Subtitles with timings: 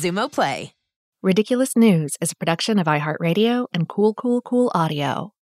[0.00, 0.72] Xumo Play.
[1.22, 5.34] Ridiculous News is a production of iHeartRadio and Cool Cool Cool Audio.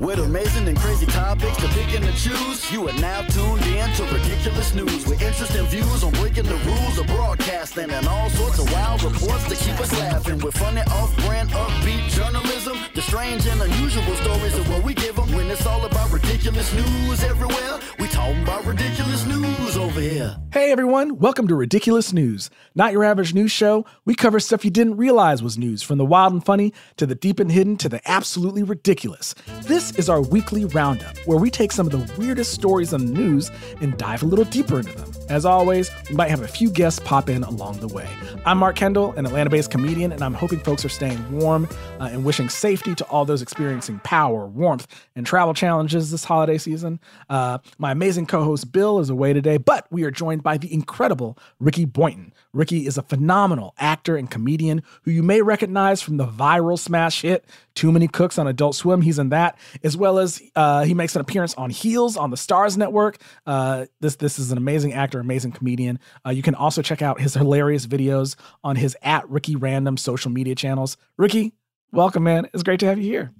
[0.00, 3.90] With amazing and crazy topics to pick and to choose, you are now tuned in
[3.96, 8.58] to Ridiculous News with interesting views on breaking the rules of broadcasting and all sorts
[8.58, 10.38] of wild reports to keep us laughing.
[10.40, 15.30] With funny, off-brand, upbeat journalism, the strange and unusual stories of what we give them.
[15.32, 20.34] When it's all about ridiculous news everywhere, we talking about ridiculous news over here.
[20.50, 22.48] Hey everyone, welcome to Ridiculous News.
[22.74, 23.84] Not your average news show.
[24.06, 27.14] We cover stuff you didn't realize was news, from the wild and funny to the
[27.14, 29.34] deep and hidden to the absolutely ridiculous.
[29.64, 33.12] This is our weekly roundup where we take some of the weirdest stories on the
[33.12, 33.50] news
[33.82, 35.12] and dive a little deeper into them.
[35.28, 38.08] As always, we might have a few guests pop in along the way.
[38.46, 42.10] I'm Mark Kendall, an Atlanta based comedian, and I'm hoping folks are staying warm uh,
[42.12, 47.00] and wishing safety to all those experiencing power, warmth, and travel challenges this holiday season.
[47.28, 50.72] Uh, my amazing co host Bill is away today, but we are joined by the
[50.72, 52.32] incredible Rickey Boynton.
[52.52, 57.22] Rickey is a phenomenal actor and comedian who you may recognize from the viral smash
[57.22, 59.02] hit Too Many Cooks on Adult Swim.
[59.02, 62.36] He's in that, as well as uh, he makes an appearance on Heels on the
[62.36, 63.18] Starz Network.
[63.46, 65.98] Uh, this this is an amazing actor, amazing comedian.
[66.24, 70.30] Uh, you can also check out his hilarious videos on his at Rickey Random social
[70.30, 70.96] media channels.
[71.16, 71.52] Rickey,
[71.92, 72.48] welcome, man.
[72.54, 73.32] It's great to have you here.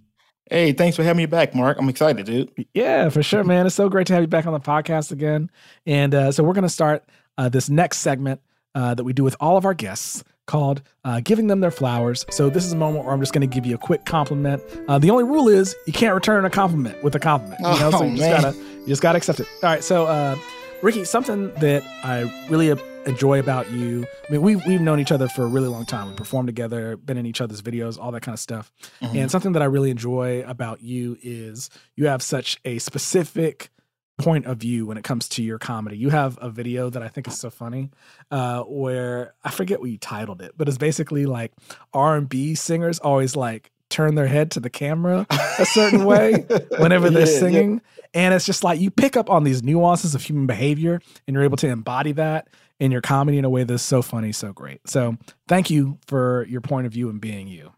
[0.51, 1.79] Hey, thanks for having me back, Mark.
[1.79, 2.67] I'm excited, dude.
[2.75, 3.67] Yeah, for sure, man.
[3.67, 5.51] It's so great to have you back on the podcast again.
[5.87, 7.05] And uh, so we're going to start
[7.39, 8.41] uh, this next segment
[8.75, 12.27] uh, that we do with all of our guests called uh, Giving Them Their Flowers.
[12.31, 14.63] So this is a moment where I'm just going to give you a quick compliment.
[14.87, 17.59] Uh, the only rule is you can't return a compliment with a compliment.
[17.61, 18.43] You know, Oh, so you just man.
[18.43, 19.47] gotta you just gotta accept it.
[19.63, 20.37] All right, so uh,
[20.85, 24.07] Rickey, something that I really uh, enjoy about you.
[24.29, 26.11] I mean, we've we've known each other for a really long time.
[26.11, 28.71] We performed together, been in each other's videos, all that kind of stuff.
[29.01, 29.17] Mm-hmm.
[29.17, 33.71] And something that I really enjoy about you is you have such a specific
[34.19, 35.97] point of view when it comes to your comedy.
[35.97, 37.91] You have a video that I think is so funny,
[38.31, 41.53] uh, where I forget what you titled it, but it's basically like
[41.95, 45.27] R and B singers always like turn their head to the camera
[45.59, 46.47] a certain way
[46.79, 47.39] whenever they're Yeah, yeah.
[47.41, 47.83] singing.
[48.13, 51.45] And it's just like you pick up on these nuances of human behavior and you're
[51.45, 52.49] able to embody that
[52.81, 54.81] in your comedy in a way that's so funny, so great.
[54.89, 55.17] So
[55.49, 57.73] thank you for your point of view and being you.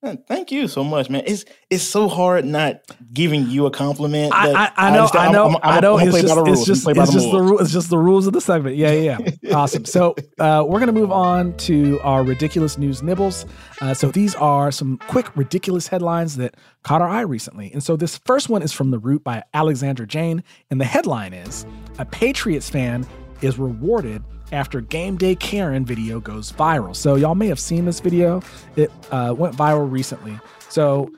[0.00, 1.24] Man, Thank you so much, man.
[1.26, 2.82] It's it's so hard not
[3.12, 4.32] giving you a compliment.
[4.32, 5.28] I, I, I know, understand.
[5.28, 5.98] I know, I'm- I'm- I know.
[5.98, 6.58] I'm It's just, the rules.
[6.58, 7.58] it's just, it's just the the rule.
[7.58, 8.76] It's just the rules of the segment.
[8.76, 9.54] Yeah, yeah, yeah.
[9.56, 9.84] awesome.
[9.84, 13.44] So uh, we're gonna move on to our ridiculous news nibbles.
[13.80, 16.54] Uh, so these are some quick ridiculous headlines that
[16.84, 17.72] caught our eye recently.
[17.72, 21.34] And so this first one is from The Root by Alexandra Jane, and the headline
[21.34, 21.66] is:
[21.98, 23.04] A Patriots fan
[23.42, 24.22] is rewarded
[24.52, 26.94] after game day Karen video goes viral.
[26.94, 28.42] So y'all may have seen this video.
[28.76, 30.38] It uh, went viral recently.
[30.68, 31.10] So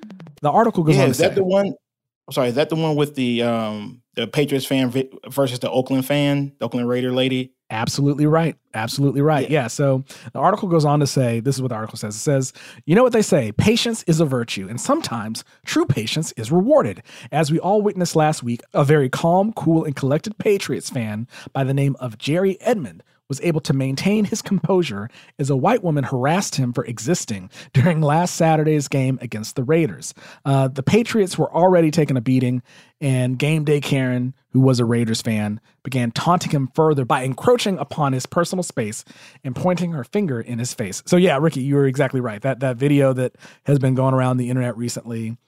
[0.42, 1.74] the article goes Yeah, on to is that say, the one?
[2.28, 4.92] I'm sorry, is that the one with the um the Patriots fan
[5.28, 7.54] versus the Oakland fan, the Oakland Raider lady?
[7.72, 8.56] Absolutely right.
[8.74, 9.48] Absolutely right.
[9.48, 9.68] Yeah.
[9.68, 12.16] So the article goes on to say this is what the article says.
[12.16, 12.52] It says,
[12.84, 17.02] you know what they say patience is a virtue, and sometimes true patience is rewarded.
[17.30, 21.62] As we all witnessed last week, a very calm, cool, and collected Patriots fan by
[21.62, 26.04] the name of Jerry Edmond was able to maintain his composure as a white woman
[26.04, 30.12] harassed him for existing during last Saturday's game against the Raiders.
[30.44, 32.60] Uh, the Patriots were already taking a beating,
[33.00, 37.78] and Game Day Karen, who was a Raiders fan, began taunting him further by encroaching
[37.78, 39.04] upon his personal space
[39.44, 41.02] and pointing her finger in his face.
[41.06, 42.42] So yeah, Rickey, you were exactly right.
[42.42, 45.38] That that video that has been going around the internet recently,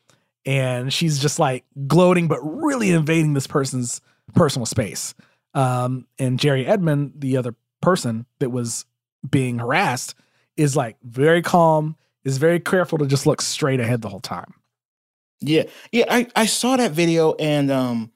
[0.46, 4.00] and she's just like gloating, but really invading this person's
[4.34, 5.14] personal space.
[5.54, 8.86] Um, and Jerry Edmond, the other person that was
[9.28, 10.14] being harassed,
[10.56, 14.54] is like very calm, is very careful to just look straight ahead the whole time.
[15.40, 18.12] Yeah, yeah, I, I saw that video and um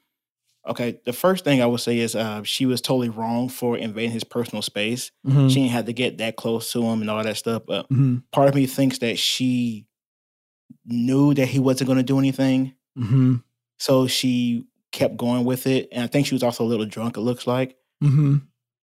[0.67, 4.11] okay, the first thing I would say is uh she was totally wrong for invading
[4.11, 5.11] his personal space.
[5.25, 5.49] Mhm.
[5.49, 7.63] She didn't have to get that close to him and all that stuff.
[7.67, 8.23] But Mhm.
[8.31, 9.87] part of me thinks that she
[10.85, 12.73] knew that he wasn't gonna do anything.
[12.97, 13.35] Mm-hmm.
[13.79, 15.89] So she kept going with it.
[15.91, 17.75] And I think she was also a little drunk, it looks like.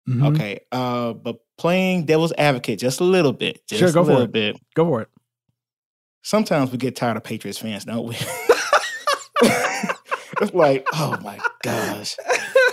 [0.07, 0.23] Mm-hmm.
[0.25, 0.35] Mhm.
[0.35, 0.59] Okay.
[0.71, 3.61] Uh but playing devil's advocate just a little bit.
[3.67, 4.31] Just Sure, go a for little it.
[4.31, 4.57] bit.
[4.75, 5.09] Go for it.
[6.23, 8.15] Sometimes we get tired of Patriots fans, don't we?
[9.41, 12.15] it's like, oh my gosh.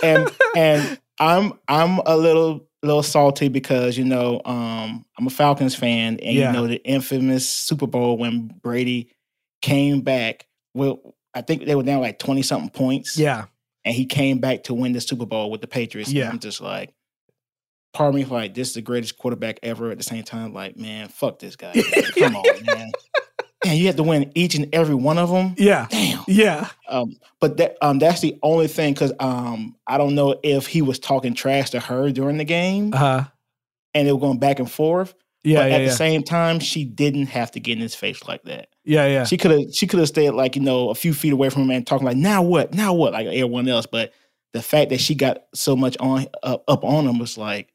[0.03, 5.75] And and I'm I'm a little little salty because you know um I'm a Falcons
[5.75, 6.47] fan and Yeah.
[6.51, 9.11] you know the infamous Super Bowl when Brady
[9.61, 10.47] came back.
[10.73, 13.17] Well, I think they were down like 20 something points.
[13.17, 13.45] Yeah.
[13.85, 16.09] And he came back to win the Super Bowl with the Patriots.
[16.09, 16.29] And Yeah.
[16.29, 16.93] I'm just like
[17.93, 20.77] part of me like this is the greatest quarterback ever at the same time like
[20.77, 22.91] man fuck this guy Like, come on man
[23.65, 25.87] and you have to win each and every one of them Yeah.
[25.89, 26.67] damn Yeah.
[26.89, 30.81] um, but that um, that's the only thing because um, I don't know if he
[30.81, 33.23] was talking trash to her during the game Uh, huh.
[33.93, 35.13] and they were going back and forth.
[35.43, 35.59] yeah.
[35.61, 35.75] but Yeah.
[35.75, 35.87] at Yeah.
[35.87, 38.69] the same time, she didn't have to get in his face like that.
[38.83, 39.05] yeah.
[39.05, 39.25] Yeah.
[39.25, 41.63] She could have she could have stayed like you know a few feet away from
[41.63, 43.85] him and talking like now what now what like everyone else.
[43.85, 44.11] But
[44.53, 47.70] the fact that she got so much on up, up on him was like,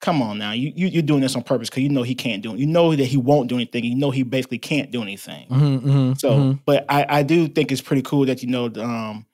[0.00, 2.42] come on now, you, you you're doing this on purpose because you know he can't
[2.42, 2.58] do it.
[2.58, 3.84] You know that he won't do anything.
[3.84, 5.48] You know he basically can't do anything.
[5.48, 6.60] Mhm, mhm, So, mhm.
[6.64, 9.26] but I, I do think it's pretty cool that you know, um,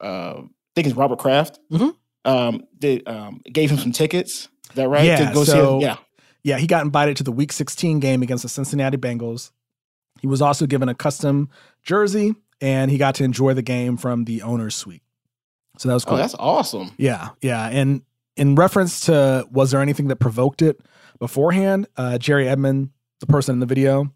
[0.00, 0.42] uh, I
[0.74, 1.58] think it's Robert Kraft.
[1.70, 1.94] Mhm.
[2.24, 4.48] Um, did um gave him some tickets.
[4.70, 5.04] Is that right?
[5.04, 5.84] Yeah, To go so- see.
[5.84, 5.96] Yeah.
[6.42, 9.50] Yeah, he got invited to the Week 16 game against the Cincinnati Bengals.
[10.20, 11.48] He was also given a custom
[11.82, 15.02] jersey, and he got to enjoy the game from the owner's suite.
[15.78, 16.14] So that was cool.
[16.14, 16.92] Oh, that's awesome.
[16.98, 17.66] Yeah, yeah.
[17.68, 18.02] And
[18.36, 20.80] in reference to was there anything that provoked it
[21.18, 22.90] beforehand, uh, Jerry Edmond,
[23.20, 24.12] the person in the video,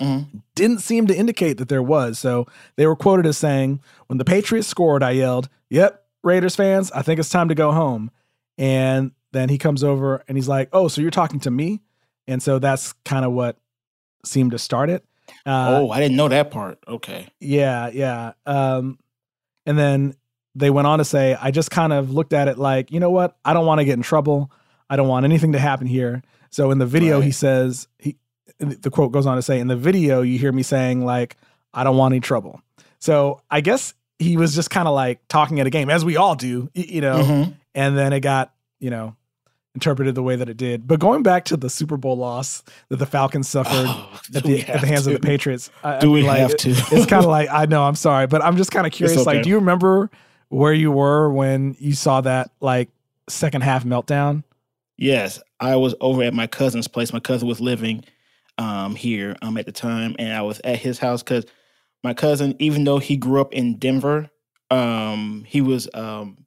[0.00, 0.42] Mhm.
[0.54, 2.18] didn't seem to indicate that there was.
[2.18, 6.90] So they were quoted as saying, When the Patriots scored, I yelled, Yep, Raiders fans,
[6.92, 8.10] I think it's time to go home.
[8.56, 11.80] And then he comes over and he's like, Oh, so you're talking to me?
[12.26, 13.56] And so that's kind of what
[14.24, 15.04] seemed to start it.
[15.44, 16.78] Uh, oh, I didn't know that part.
[16.88, 17.26] Okay.
[17.40, 18.32] yeah, yeah.
[18.46, 18.98] Um,
[19.66, 20.14] and then
[20.58, 23.10] they went on to say, I just kind of looked at it like, you know
[23.10, 23.36] what?
[23.44, 24.50] I don't want to get in trouble.
[24.90, 26.22] I don't want anything to happen here.
[26.50, 28.16] So in the video, he says, he
[28.58, 31.36] the quote goes on to say, in the video, you hear me saying, like,
[31.72, 32.60] I don't want any trouble.
[32.98, 36.16] So I guess he was just kind of like talking at a game, as we
[36.16, 37.54] all do, you know, Mhm.
[37.74, 39.14] and then it got, you know,
[39.74, 40.88] interpreted the way that it did.
[40.88, 44.60] But going back to the Super Bowl loss that the Falcons suffered Oh, at the,
[44.62, 45.20] at the hands of the?
[45.20, 45.70] Patriots.
[45.84, 46.70] I, I Do we mean, like, have to?
[46.70, 49.24] it's kind of like I know I'm sorry, but I'm just kind of curious.
[49.24, 50.10] Like, do you remember
[50.48, 52.88] where you were when you saw that like
[53.28, 54.44] second half meltdown?
[54.96, 57.12] Yes, I was over at my cousin's place.
[57.12, 58.04] My cousin was living
[58.58, 61.46] um, here um, at the time, and I was at his house because
[62.02, 64.28] my cousin, even though he grew up in Denver,
[64.70, 66.44] um, he was um,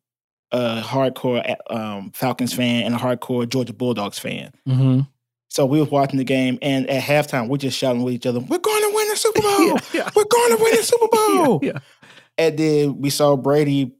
[0.51, 4.51] a hardcore um, Falcons fan and a hardcore Georgia Bulldogs fan.
[4.67, 5.01] Mm-hmm.
[5.49, 8.39] So we was watching the game, and at halftime, we're just shouting with each other,
[8.39, 9.67] "We're going to win the Super Bowl!
[9.67, 10.09] Yeah, yeah.
[10.15, 11.79] We're going to win the Super Bowl!" Yeah,
[12.37, 13.93] And then we saw Brady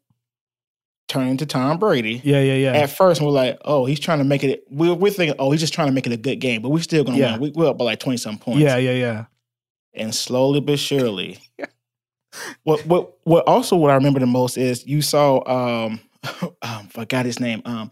[1.11, 2.21] turn into Tom Brady.
[2.23, 2.71] yeah, yeah, yeah.
[2.73, 5.59] At first, we're like, "Oh, he's trying to make it." We're, we're thinking, "Oh, he's
[5.59, 7.31] just trying to make it a good game," but we're still going to Yeah.
[7.33, 7.41] win.
[7.41, 8.61] We, we're up by like twenty some points.
[8.61, 9.25] yeah, yeah, yeah.
[9.93, 11.39] and slowly but surely.
[12.63, 15.41] what what what also what I remember the most is you saw
[15.85, 15.99] um,
[16.61, 17.91] um forgot his name um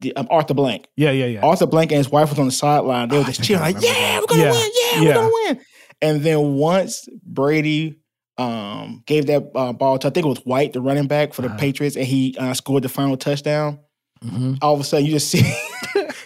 [0.00, 0.86] the um, Arthur Blank.
[0.96, 1.40] Yeah, yeah, yeah.
[1.40, 3.08] Arthur Blank and his wife was on the sideline.
[3.08, 4.20] They were Oh, just cheering like, "Yeah, that.
[4.20, 4.70] we're gonna Yeah, win!
[4.74, 5.08] Yeah, yeah.
[5.08, 5.60] we're gonna win!"
[6.02, 8.00] And then once Brady
[8.38, 11.42] um gave that uh, ball to I think it was White, the running back for
[11.42, 11.58] the Uh-huh.
[11.58, 13.78] Patriots, and he uh, scored the final touchdown.
[14.24, 14.58] Mhm.
[14.62, 15.44] All of a sudden, you just see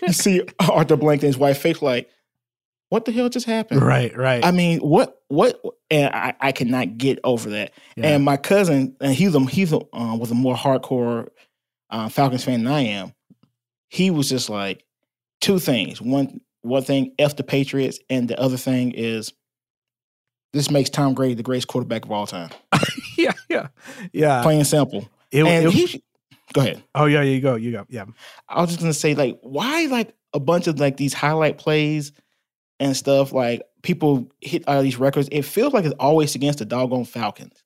[0.07, 2.09] you see Arthur Blank and his wife face like,
[2.91, 4.45] "What the hell just happened?" Right, right.
[4.45, 5.61] I mean, what what?
[5.91, 7.73] And I, I cannot get over that.
[7.97, 8.09] Yeah.
[8.09, 11.29] And my cousin, and he's a he's a, uh, was a more hardcore
[11.91, 13.13] uh, Falcons fan than I am.
[13.91, 14.85] He was just like
[15.41, 16.01] two things.
[16.01, 19.33] One one thing, f the Patriots, and the other thing is
[20.53, 22.51] this makes Tom Brady the greatest quarterback of all time.
[23.19, 23.69] yeah, yeah,
[24.13, 24.43] yeah.
[24.43, 25.09] Plain and simple.
[25.31, 26.03] It, and it- he,
[26.55, 26.83] Go ahead.
[26.95, 27.85] Oh yeah, you go, you go.
[27.91, 28.07] Yeah.
[28.49, 32.13] I was just gonna say, like, why like a bunch of like these highlight plays
[32.81, 35.29] and stuff, like people hit all these records.
[35.31, 37.63] It feels like it's always against the doggone Falcons.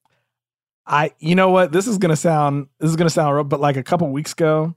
[0.84, 1.70] I you know what?
[1.70, 4.74] This is gonna sound this is gonna sound real, but like a couple weeks ago,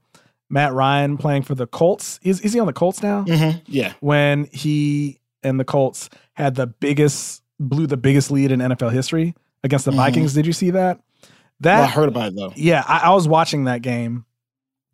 [0.48, 2.20] Matt Ryan playing for the Colts.
[2.22, 3.24] Is is he on the Colts now?
[3.24, 3.58] Mm-hmm.
[3.66, 3.94] Yeah.
[3.98, 9.34] When he and the Colts had the biggest blew the biggest lead in NFL history
[9.64, 9.96] against the Mhm.
[9.96, 10.34] Vikings.
[10.34, 11.00] Did you see that?
[11.60, 12.52] That Well, I heard about it though.
[12.56, 14.24] yeah, I, I was watching that game.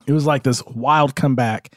[0.07, 1.75] It was like this wild comeback.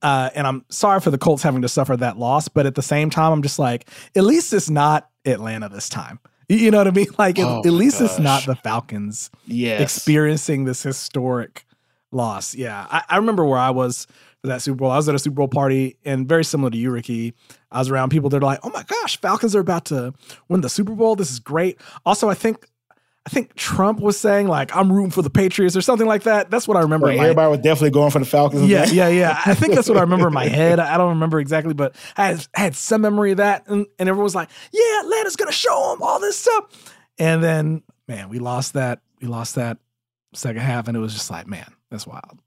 [0.00, 2.82] Uh, and I'm sorry for the Colts having to suffer that loss, but at the
[2.82, 6.18] same time, I'm just like, at least it's not Atlanta this time.
[6.48, 7.06] You- You know what I mean?
[7.18, 9.80] Like, at, Oh at my least it's not the Falcons Yes.
[9.80, 11.64] experiencing this historic
[12.10, 12.54] loss.
[12.54, 12.86] Yeah.
[12.90, 14.06] I, I remember where I was
[14.40, 14.90] for that Super Bowl.
[14.90, 17.32] I was at a Super Bowl party and very similar to you, Rickey.
[17.72, 20.14] I was around people that are like, oh my gosh, Falcons are about to
[20.48, 21.16] win the Super Bowl.
[21.16, 21.80] This is great.
[22.04, 22.66] Also, I think
[23.24, 26.50] I think Trump was saying like I'm rooting for the Patriots or something like that.
[26.50, 27.06] That's what I remember.
[27.06, 28.68] Right, everybody was definitely going for the Falcons.
[28.68, 29.40] yeah, yeah, yeah.
[29.46, 30.80] I think that's what I remember in my head.
[30.80, 33.68] I don't remember exactly, but I had, I had some memory of that.
[33.68, 36.96] And, and everyone was like, yeah, Atlanta's going to show them all this stuff.
[37.18, 39.00] And then, man, we lost that.
[39.20, 39.78] We lost that
[40.34, 40.88] second half.
[40.88, 42.40] And it was just like, man, that's wild.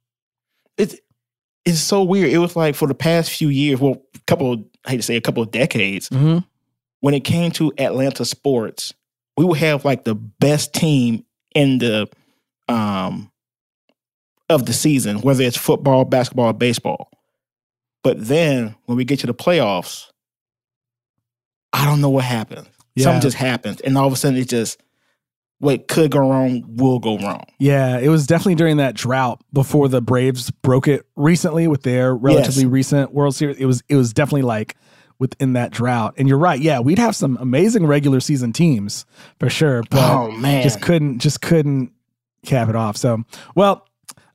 [1.65, 2.29] It's so weird.
[2.29, 5.15] It was like for the past few years, well, a couple, I hate to say,
[5.15, 6.39] a couple of decades, Mm-hmm.
[7.01, 8.93] when it came to Atlanta sports,
[9.38, 12.07] we would have like the best team in the
[12.67, 13.31] um
[14.50, 17.10] of the season, whether it's football, basketball, or baseball.
[18.03, 20.12] But then when we get to the playoffs,
[21.74, 22.67] I don't know what happens.
[22.95, 23.05] Yeah.
[23.05, 24.79] Something just happens, and all of a sudden it just
[25.59, 27.43] what could go wrong will go wrong.
[27.59, 32.13] Yeah, it was definitely during that drought before the Braves broke it recently with their
[32.15, 32.71] relatively Yes.
[32.71, 33.57] recent World Series.
[33.57, 34.75] It was it was definitely like
[35.17, 36.13] within that drought.
[36.17, 36.59] And you're right.
[36.59, 39.05] Yeah, we'd have some amazing regular season teams
[39.39, 40.62] for sure, but Oh, man.
[40.62, 41.91] just couldn't just couldn't
[42.45, 42.97] cap it off.
[42.97, 43.24] So,
[43.55, 43.88] well,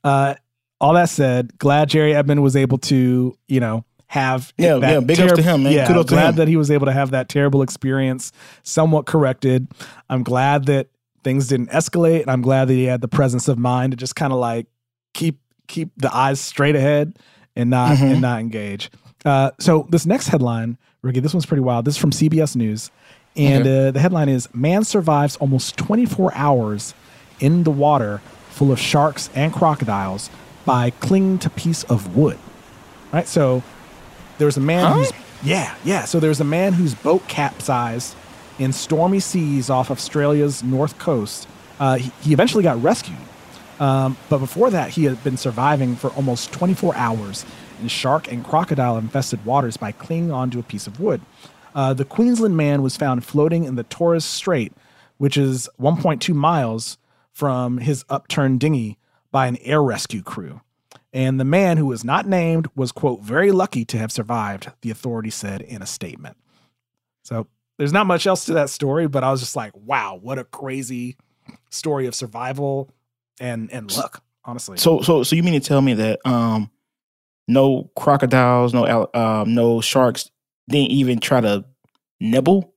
[0.02, 0.34] uh
[0.80, 5.20] all that said, glad Jerry Edmond was able to, you know, have Yeah, yeah, big
[5.20, 5.72] ups to him, man.
[5.74, 9.68] Yeah, Kudos to glad that he was able to have that terrible experience somewhat corrected.
[10.08, 10.88] I'm glad that
[11.22, 14.16] things didn't escalate, and I'm glad that he had the presence of mind to just
[14.16, 14.66] kind of like
[15.14, 17.16] keep keep the eyes straight ahead
[17.56, 18.12] and not Mhm.
[18.12, 18.90] and not engage.
[19.24, 21.84] Uh, so this next headline, Rickey, this one's pretty wild.
[21.84, 22.90] This is from CBS News,
[23.36, 26.94] and uh, the headline is: Man survives almost 24 hours
[27.38, 30.28] in the water full of sharks and crocodiles
[30.64, 32.38] by clinging to piece of wood.
[33.12, 33.62] Right, so
[34.38, 35.12] there was a man who's
[35.42, 38.14] yeah yeah so there was a man whose boat capsized
[38.60, 41.48] in stormy seas off australia's north coast
[41.80, 43.16] uh, he, he eventually got rescued.
[43.80, 47.46] Um, but before that he had been surviving for almost 24 hours
[47.80, 51.22] in shark and crocodile infested waters by clinging onto a piece of wood.
[51.74, 54.74] Uh, the queensland man was found floating in the torres strait
[55.16, 56.96] which is 1.2 miles
[57.30, 58.96] from his upturned dinghy
[59.30, 60.62] by an air rescue crew.
[61.12, 64.90] And the man who was not named was, quote, very lucky to have survived, the
[64.90, 66.38] authority said in a statement.
[67.22, 67.48] So
[67.80, 70.44] there's not much else to that story, but I was just like, wow, what a
[70.44, 71.16] crazy
[71.70, 72.90] story of survival
[73.40, 74.76] and and luck, honestly.
[74.76, 76.70] So so so you mean to tell me that um
[77.48, 80.30] no crocodiles, no al- um no sharks
[80.68, 81.64] didn't even try to
[82.20, 82.74] nibble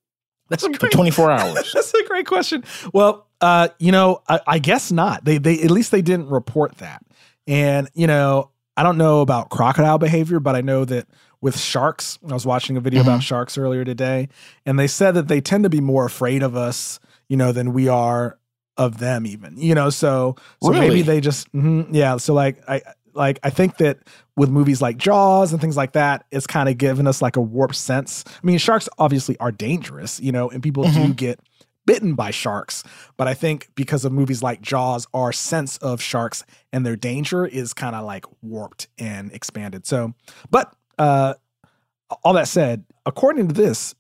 [0.48, 1.72] that's a great, for great, 24 hours?
[1.74, 2.64] that's a great question.
[2.94, 5.26] Well, uh, you know, I, I guess not.
[5.26, 7.04] They they at least they didn't report that.
[7.46, 11.08] And you know, I don't know about crocodile behavior, but I know that
[11.44, 13.08] with sharks, I was watching a video Mhm.
[13.08, 14.30] about sharks earlier today,
[14.66, 17.74] and they said that they tend to be more afraid of us, you know, than
[17.74, 18.38] we are
[18.78, 19.26] of them.
[19.28, 22.16] Even you know, so so maybe they just mhm, yeah.
[22.18, 22.82] So like I
[23.14, 24.00] like I think that
[24.38, 27.42] with movies like Jaws and things like that, it's kind of given us like a
[27.42, 28.24] warped sense.
[28.28, 31.16] I mean, sharks obviously are dangerous, you know, and people do Mhm.
[31.18, 31.40] get
[31.86, 32.84] bitten by sharks.
[33.18, 37.46] But I think because of movies like Jaws, our sense of sharks and their danger
[37.46, 39.86] is kind of like warped and expanded.
[39.86, 40.14] So,
[40.50, 41.34] but uh,
[42.24, 43.96] all that said, according to this,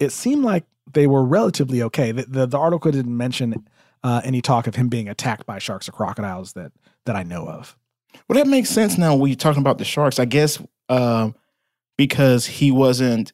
[0.00, 2.12] it seemed like they were relatively okay.
[2.12, 3.66] The, the, the article didn't mention
[4.02, 6.72] uh, any talk of him being attacked by sharks or crocodiles that
[7.06, 7.76] that I know of.
[8.28, 10.18] Well, that makes sense now when you're talking about the sharks.
[10.18, 11.34] I guess um,
[11.96, 13.32] because he wasn't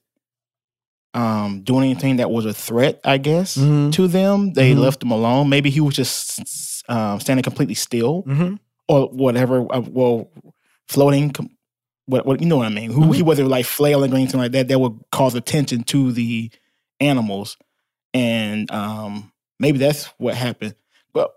[1.14, 3.92] um, doing anything that was a threat, I guess, Mhm.
[3.94, 4.78] to them, they Mhm.
[4.78, 5.48] left him alone.
[5.48, 8.54] Maybe he was just um, standing completely still Mm-hmm.
[8.88, 9.66] or whatever.
[9.72, 10.28] Uh, well,
[10.88, 11.30] floating.
[11.30, 11.50] com-
[12.10, 12.90] What, what you know what I mean?
[12.90, 13.12] Who Mm-hmm.
[13.12, 14.68] he wasn't like flailing or anything like that.
[14.68, 16.50] That would cause attention to the
[17.00, 17.56] animals,
[18.12, 20.74] and um, maybe that's what happened.
[21.12, 21.32] But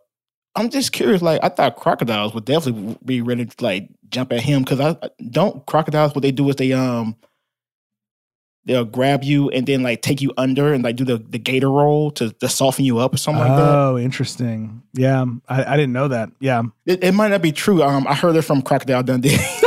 [0.55, 1.21] I'm just curious.
[1.21, 4.97] Like I thought crocodiles would definitely be ready to like jump at him because I
[5.29, 6.13] don't crocodiles.
[6.15, 7.15] What they do is they um
[8.65, 11.69] they'll grab you and then like take you under and like do the, the gator
[11.69, 13.75] roll to, to soften you up or something like that.
[13.75, 14.81] Oh, interesting.
[14.93, 16.29] Yeah, I, I didn't know that.
[16.39, 16.63] Yeah.
[16.85, 17.83] It, it might not be true.
[17.83, 19.37] Um, I heard it from Crocodile Dundee.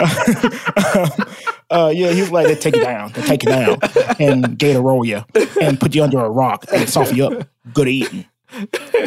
[1.70, 3.78] uh, yeah, he was like, they take you down, they take you down,
[4.18, 5.24] and gator roll you,
[5.60, 7.48] and put you under a rock and soften you up.
[7.72, 8.24] Good eating.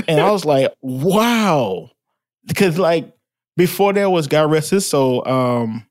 [0.07, 1.89] And I was like, wow,
[2.45, 3.11] because like
[3.57, 5.85] before there was God rest his soul, um,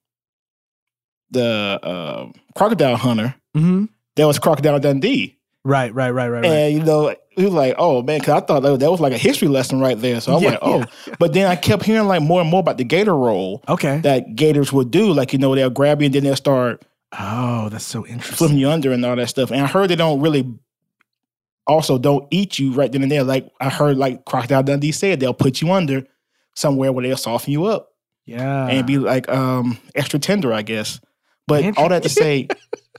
[1.30, 3.84] the uh, crocodile hunter, Mm-hmm.
[4.16, 5.38] there was Crocodile Dundee.
[5.62, 6.44] Right, right, right, right, right.
[6.50, 9.12] And you know, he was like, "Oh man," because I thought that, that was like
[9.12, 10.20] a history lesson right there.
[10.20, 10.84] So I'm Yeah, like, "Oh,"
[11.18, 13.98] but then I kept hearing like more and more about the gator roll okay.
[14.00, 15.12] that gators would do.
[15.12, 16.84] Like you know, they'll grab you and then they'll start
[17.18, 18.36] oh, that's so interesting.
[18.36, 19.50] flipping you under and all that stuff.
[19.50, 20.46] And I heard they don't really
[21.66, 23.22] also don't eat you right then and there.
[23.24, 26.04] Like I heard, like Crocodile Dundee said, they'll put you under
[26.54, 27.92] somewhere where they'll soften you up
[28.26, 28.66] Yeah.
[28.68, 31.00] and be like um extra tender, I guess.
[31.46, 32.48] But all that to say,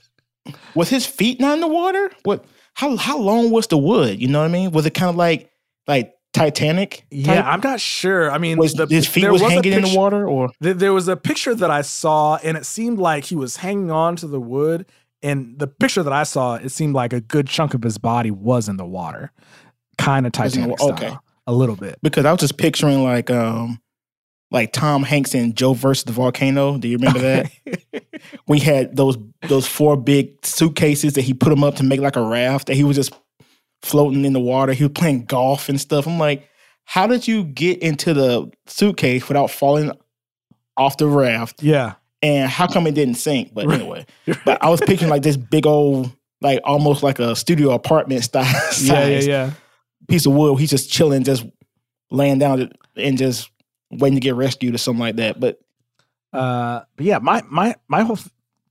[0.74, 2.10] was his feet not in the water?
[2.24, 2.44] What?
[2.74, 4.20] How how long was the wood?
[4.20, 4.70] You know what I mean?
[4.72, 5.50] Was it kind of like
[5.86, 7.06] like Titanic?
[7.10, 7.44] yeah, type?
[7.46, 8.30] I'm not sure.
[8.30, 10.76] I mean, Was the, his feet there was a hanging in the water, or Th-
[10.76, 14.16] There was a picture that I saw, and it seemed like he was hanging on
[14.16, 14.86] to the wood.
[15.22, 18.30] And the picture that I saw, it seemed like a good chunk of his body
[18.30, 19.30] was in the water,
[19.96, 21.98] kind of Was the Titanic wa- style, a little bit.
[22.02, 23.80] because I was just picturing like um
[24.54, 26.78] like Tom Hanks and Joe versus the volcano.
[26.78, 28.04] Do you remember that?
[28.46, 29.18] we had those
[29.48, 32.74] those four big suitcases that he put them up to make like a raft that
[32.74, 33.12] he was just
[33.82, 34.72] floating in the water.
[34.72, 36.06] He was playing golf and stuff.
[36.06, 36.48] I'm like,
[36.84, 39.90] how did you get into the suitcase without falling
[40.76, 41.60] off the raft?
[41.60, 43.52] Yeah, And how come it didn't sink?
[43.52, 44.06] But anyway,
[44.44, 48.44] but I was picturing like this big old, like almost like a studio apartment style
[48.70, 49.50] size yeah, yeah, yeah.
[50.08, 50.60] piece of wood.
[50.60, 51.44] He's just chilling, just
[52.12, 53.50] laying down and just
[53.98, 55.38] waiting to get rescued or something like that.
[55.40, 55.60] But
[56.32, 58.18] Uh, but yeah, my my my whole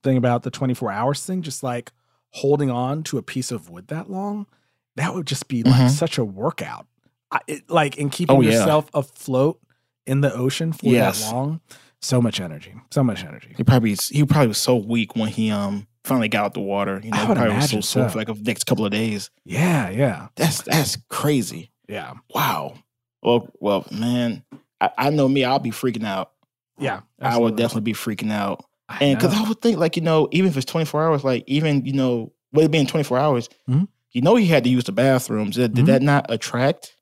[0.03, 1.92] thing about the 24 hours thing, just like
[2.32, 4.48] holding on to a piece of wood that long,
[4.96, 5.89] that would just be like Mhm.
[5.89, 6.88] such a workout.
[7.32, 8.51] I, it, like in keeping Oh, yeah.
[8.51, 9.60] yourself afloat
[10.06, 11.22] in the ocean for Yes.
[11.22, 11.62] that long,
[12.01, 13.53] so much energy, so much energy.
[13.56, 17.00] he probably he probably was so weak when he um finally got out the water.
[17.01, 18.10] You know, I he would probably was so sore so.
[18.10, 19.30] for like the next couple of days.
[19.46, 21.72] Yeah, yeah, That's that's crazy.
[21.88, 22.74] yeah, Wow.
[23.22, 24.44] Well, well, man,
[24.84, 25.44] I, I know me.
[25.44, 26.31] I'll be freaking out.
[26.77, 27.01] yeah.
[27.22, 28.66] I would definitely be freaking out.
[28.90, 29.34] I And because.
[29.34, 32.31] I would think, like, you know, even if it's 24 hours, like, even, you know,
[32.51, 33.88] with it being 24 hours, Mhm.
[34.12, 35.55] you know, he had to use the bathrooms.
[35.55, 35.88] Did, did Mhm.
[35.88, 36.96] that not attract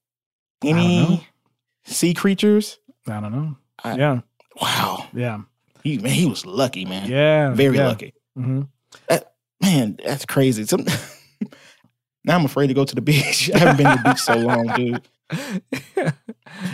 [0.63, 1.27] any
[1.83, 2.77] sea creatures?
[3.07, 3.57] I don't know.
[3.83, 4.19] I- yeah,
[4.61, 5.07] Wow.
[5.13, 5.41] yeah,
[5.83, 7.09] He, man, he was lucky, man.
[7.09, 7.51] yeah.
[7.53, 7.87] Very yeah.
[7.87, 8.13] lucky.
[8.37, 8.67] Mhm.
[9.61, 10.65] Man, that's crazy.
[10.65, 10.85] Some,
[12.23, 13.49] now I'm afraid to go to the beach.
[13.53, 15.01] I haven't been to the beach so long, dude.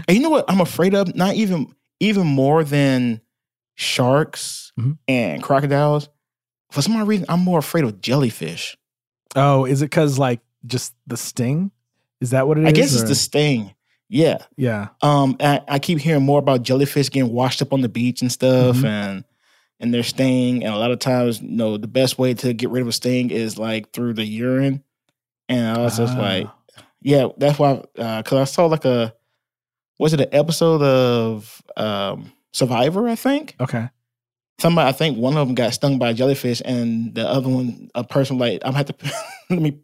[0.08, 1.16] And you know what I'm afraid of?
[1.16, 3.22] Not even even more than
[3.76, 4.98] sharks Mhm.
[5.08, 6.10] and crocodiles.
[6.72, 8.78] For some odd reason, I'm more afraid of jellyfish.
[9.36, 11.72] oh, is it because like just the sting?
[12.22, 12.68] Is that what it is?
[12.70, 13.74] I guess it's the sting.
[14.10, 14.38] Yeah.
[14.56, 14.88] yeah.
[15.02, 18.32] Um, I, I keep hearing more about jellyfish getting washed up on the beach and
[18.32, 18.86] stuff, Mhm.
[18.86, 19.24] and
[19.80, 20.64] and their sting.
[20.64, 22.92] And a lot of times, you know, the best way to get rid of a
[22.92, 24.82] sting is like through the urine.
[25.50, 26.20] And I was just Ah.
[26.22, 26.48] like,
[27.02, 27.84] yeah, that's why.
[27.96, 29.14] Because I saw like a
[30.00, 33.08] was it an episode of um, Survivor?
[33.10, 33.90] I think Okay.
[34.60, 34.88] somebody.
[34.90, 38.04] I think one of them got stung by a jellyfish, and the other one, a
[38.04, 38.96] person like, I'm have to
[39.50, 39.80] let me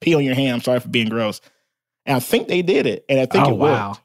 [0.00, 0.54] pee on your hand.
[0.54, 1.40] I'm sorry for being gross.
[2.06, 4.00] And I think they did it, and I think oh it worked.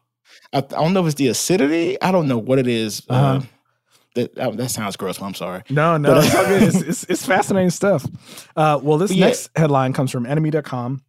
[0.51, 1.99] I, I don't know if it's the acidity.
[2.01, 3.01] I don't know what it is.
[3.09, 3.41] Uh, Uh-huh.
[4.15, 5.21] that that that sounds gross.
[5.21, 5.63] I'm sorry.
[5.69, 6.63] No, no, But- it's, all good.
[6.63, 8.05] It's, it's, it's fascinating stuff.
[8.55, 9.27] Uh, well, this yeah.
[9.27, 11.01] next headline comes from NME.com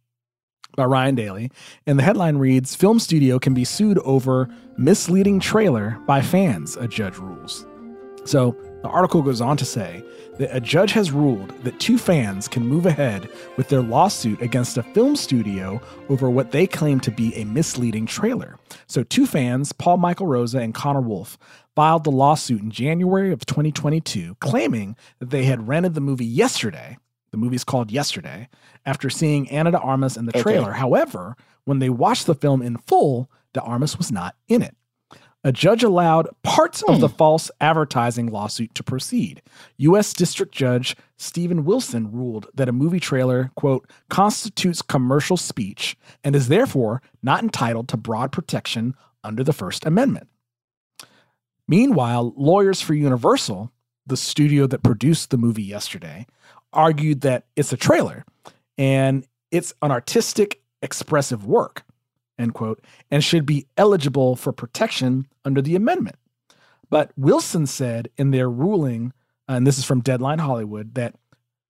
[0.75, 1.51] by Ryan Daly.
[1.85, 6.87] And the headline reads Film studio can be sued over misleading trailer by fans, a
[6.87, 7.65] judge rules.
[8.25, 10.03] So the article goes on to say
[10.37, 14.77] that a judge has ruled that two fans can move ahead with their lawsuit against
[14.77, 18.57] a film studio over what they claim to be a misleading trailer.
[18.87, 21.37] So, two fans, Paul Michael Rosa and Conor Woulfe,
[21.75, 26.97] filed the lawsuit in January of 2022, claiming that they had rented the movie yesterday.
[27.31, 28.47] The movie's called Yesterday,
[28.85, 30.41] after seeing Ana de Armas in the Okay.
[30.41, 30.73] trailer.
[30.73, 34.75] However, when they watched the film in full, de Armas was not in it.
[35.43, 37.15] A judge allowed parts of the hmm.
[37.17, 39.43] false advertising lawsuit to proceed.
[39.77, 40.11] U.S.
[40.11, 46.47] District Judge Stephen Wilson ruled that a movie trailer, quote, constitutes commercial speech and is
[46.47, 50.27] therefore not entitled to broad protection under the First Amendment.
[51.67, 53.71] Meanwhile, lawyers for Universal,
[54.07, 56.25] the studio that produced the movie yesterday,
[56.73, 58.25] argued that it's a trailer
[58.77, 61.83] and it's an artistic, expressive work,
[62.37, 66.17] end quote, and should be eligible for protection under the amendment.
[66.89, 69.13] But Wilson said in their ruling,
[69.47, 71.15] and this is from Deadline Hollywood, that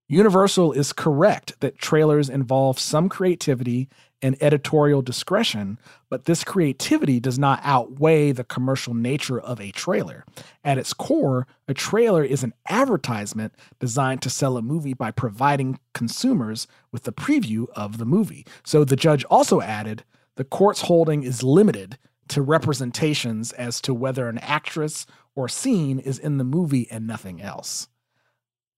[0.07, 3.89] Universal is correct that trailers involve some creativity
[4.25, 5.77] and editorial discretion,
[6.09, 10.25] but this creativity does not outweigh the commercial nature of a trailer.
[10.63, 15.77] At its core, a trailer is an advertisement designed to sell a movie by providing
[15.93, 18.47] consumers with the preview of the movie.
[18.63, 20.03] So the judge also added
[20.37, 26.17] the court's holding is limited to representations as to whether an actress or scene is
[26.17, 27.89] in the movie and nothing else.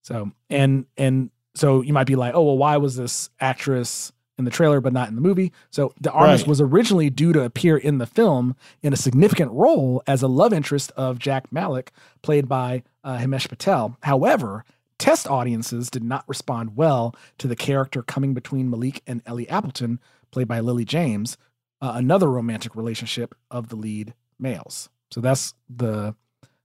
[0.02, 4.44] So and and so you might be like, oh well, why was this actress in
[4.44, 5.52] the trailer but not in the movie?
[5.70, 6.48] So De Armas Right.
[6.48, 10.52] was originally due to appear in the film in a significant role as a love
[10.52, 13.96] interest of Jack Malik, played by uh, Himesh Patel.
[14.02, 14.64] However,
[14.98, 20.00] test audiences did not respond well to the character coming between Malik and Ellie Appleton,
[20.30, 21.36] played by Lily James,
[21.80, 24.88] uh, another romantic relationship of the lead males.
[25.10, 26.14] So that's the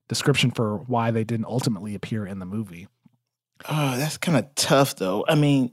[0.08, 2.88] description for why they didn't ultimately appear in the movie.
[3.70, 5.24] Oh, that's kind of tough though.
[5.28, 5.72] I mean,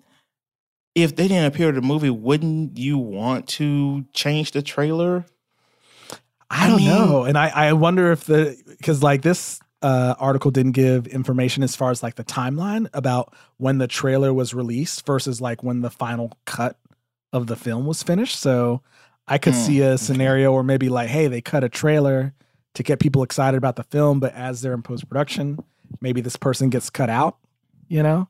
[0.94, 5.24] if they didn't appear in the movie, wouldn't you want to change the trailer?
[6.50, 7.24] I I don't mean- know.
[7.24, 11.74] And I, I wonder if the because like this uh, article didn't give information as
[11.76, 15.90] far as like the timeline about when the trailer was released versus like when the
[15.90, 16.76] final cut
[17.32, 18.38] of the film was finished.
[18.40, 18.82] So
[19.28, 22.34] I could Hmm, see a scenario where maybe like, hey, they cut a trailer
[22.74, 25.58] to get people excited about the film, but as they're in post production,
[26.00, 27.38] maybe this person gets cut out.
[27.88, 28.28] You know?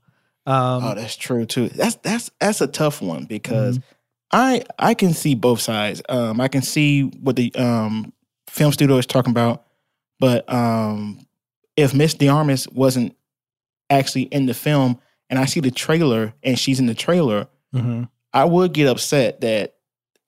[0.50, 1.68] Um, oh, that's true too.
[1.68, 3.86] That's that's that's a tough one because Mm-hmm.
[4.32, 6.02] I I can see both sides.
[6.08, 8.12] Um, I can see what the um
[8.48, 9.64] film studio is talking about,
[10.18, 11.26] but um,
[11.76, 13.16] if Miss DeArmas wasn't
[13.88, 18.08] actually in the film, and I see the trailer and she's in the trailer, mhm.
[18.32, 19.74] I would get upset that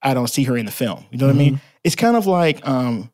[0.02, 1.04] I don't see her in the film.
[1.12, 1.60] You know what I mean?
[1.84, 3.10] It's kind of like um,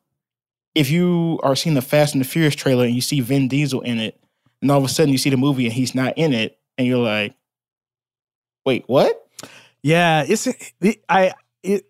[0.74, 3.82] if you are seeing the Fast and the Furious trailer and you see Vin Diesel
[3.82, 4.18] in it,
[4.62, 6.86] and all of a sudden you see the movie and he's not in it, and
[6.86, 7.34] you're like,
[8.64, 9.26] wait, what?
[9.82, 10.46] Yeah, it's
[10.80, 11.86] it, I it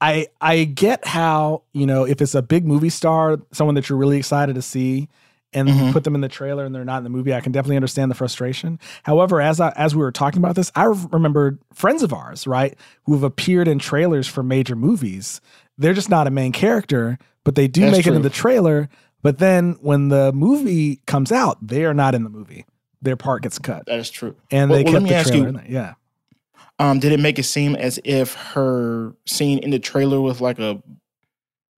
[0.00, 3.98] I I get how you know if it's a big movie star, someone that you're
[3.98, 5.08] really excited to see,
[5.52, 5.92] and you Mhm.
[5.92, 7.34] put them in the trailer and they're not in the movie.
[7.34, 8.78] I can definitely understand the frustration.
[9.04, 12.76] However, as I, as we were talking about this, I remembered friends of ours, right,
[13.04, 15.40] who have appeared in trailers for major movies.
[15.78, 18.88] They're just not a main character, but they do That's make it in the trailer.
[19.22, 22.64] But then when the movie comes out, they are not in the movie.
[23.06, 24.36] Their part gets cut, That is true.
[24.50, 25.60] and Well- they well, kept let me the ask you-.
[25.74, 25.94] Yeah.
[26.78, 30.58] Um, did it make it seem as if her scene in the trailer was like
[30.58, 30.82] a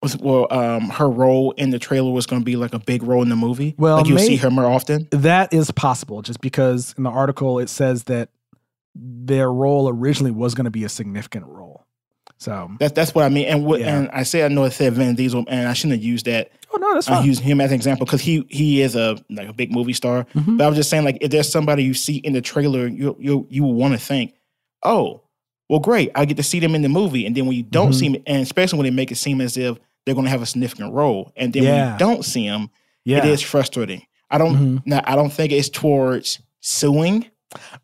[0.02, 3.02] was well, um, her role in the trailer was going to be like a big
[3.02, 3.74] role in the movie?
[3.78, 5.06] Well, like you'll see her more often.
[5.10, 8.28] That is possible, just because in the article it says that
[8.94, 11.67] their role originally was going to be a significant role.
[12.38, 13.46] So, That's that's what I mean.
[13.46, 13.98] And what Yeah.
[13.98, 16.51] and I say I know it said Vin Diesel, and I shouldn't have used that.
[16.72, 17.22] oh no, that's fine.
[17.22, 19.92] I use him as an example because he he is a like a big movie
[19.92, 20.24] star.
[20.37, 20.57] Mhm.
[20.59, 23.16] But I was just saying, like, if there's somebody you see in the trailer, you
[23.18, 24.35] you you will want to think,
[24.85, 25.22] oh,
[25.68, 27.27] well, great, I get to see them in the movie.
[27.27, 27.94] And then when you don't Mhm.
[27.94, 30.40] see them, and especially when they make it seem as if they're going to have
[30.42, 32.70] a significant role, and then when you don't see them,
[33.05, 34.03] yeah, it is frustrating.
[34.31, 34.83] I don't Mhm.
[34.87, 37.27] now, I don't think it's towards suing.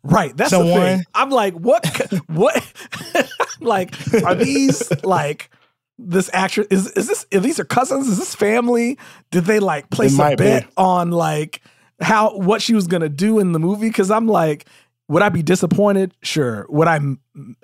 [0.03, 0.35] Right.
[0.35, 1.03] That's the someone- thing.
[1.13, 1.85] I'm like, what?
[2.27, 2.73] what?
[3.59, 5.49] like, are these like
[5.97, 6.67] this actress?
[6.69, 7.25] Is is this?
[7.33, 8.07] Are these are cousins?
[8.07, 8.97] Is this family?
[9.31, 10.43] Did they like place a might be.
[10.45, 11.61] bet on like
[12.01, 13.87] how what she was gonna do in the movie?
[13.89, 14.67] Because I'm like,
[15.07, 16.13] would I be disappointed?
[16.21, 16.65] Sure.
[16.69, 16.99] Would I?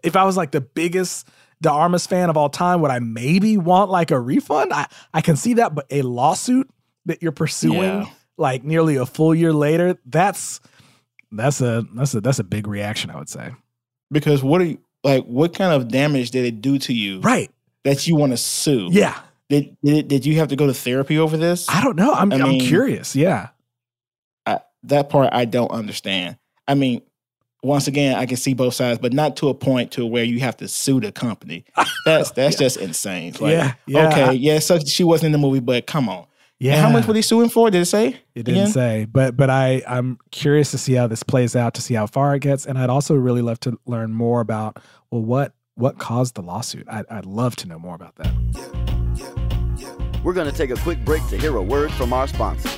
[0.04, 1.28] If I was like the biggest
[1.62, 4.74] De Armas fan of all time, would I maybe want like a refund?
[4.74, 6.70] I I can see that, but a lawsuit
[7.06, 8.06] that you're pursuing Yeah.
[8.38, 10.60] like nearly a full year later, that's
[11.32, 13.52] that's a that's a that's a big reaction, I would say.
[14.12, 15.24] Because what are you like?
[15.26, 17.50] What kind of damage did it do to you Right.
[17.84, 18.90] that you want to sue?
[18.92, 19.18] Yeah.
[19.50, 21.68] Did, did did you have to go to therapy over this?
[21.70, 22.14] I don't know.
[22.14, 23.16] I'm I am mean- curious.
[23.16, 23.50] Yeah.
[24.46, 26.38] I, that part I don't understand.
[26.68, 27.02] I mean,
[27.64, 30.40] once again, I can see both sides, but not to a point to where you
[30.40, 31.64] have to sue the company.
[32.06, 33.34] That's that's just insane.
[33.40, 34.08] Like, Yeah, yeah.
[34.10, 34.34] Okay.
[34.34, 34.58] Yeah.
[34.60, 36.26] So she wasn't in the movie, but come on.
[36.62, 36.74] Yeah.
[36.74, 37.72] And how much were they suing for?
[37.72, 38.10] Did it say?
[38.36, 38.72] It didn't again?
[38.72, 42.06] say, but but I I'm curious to see how this plays out, to see how
[42.06, 44.78] far it gets, and I'd also really love to learn more about
[45.10, 46.88] well what what caused the lawsuit.
[46.88, 48.32] I'd, I'd love to know more about that.
[50.24, 52.78] We're going to take a quick break to hear a word from our sponsors.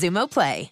[0.01, 0.71] Xumo Play.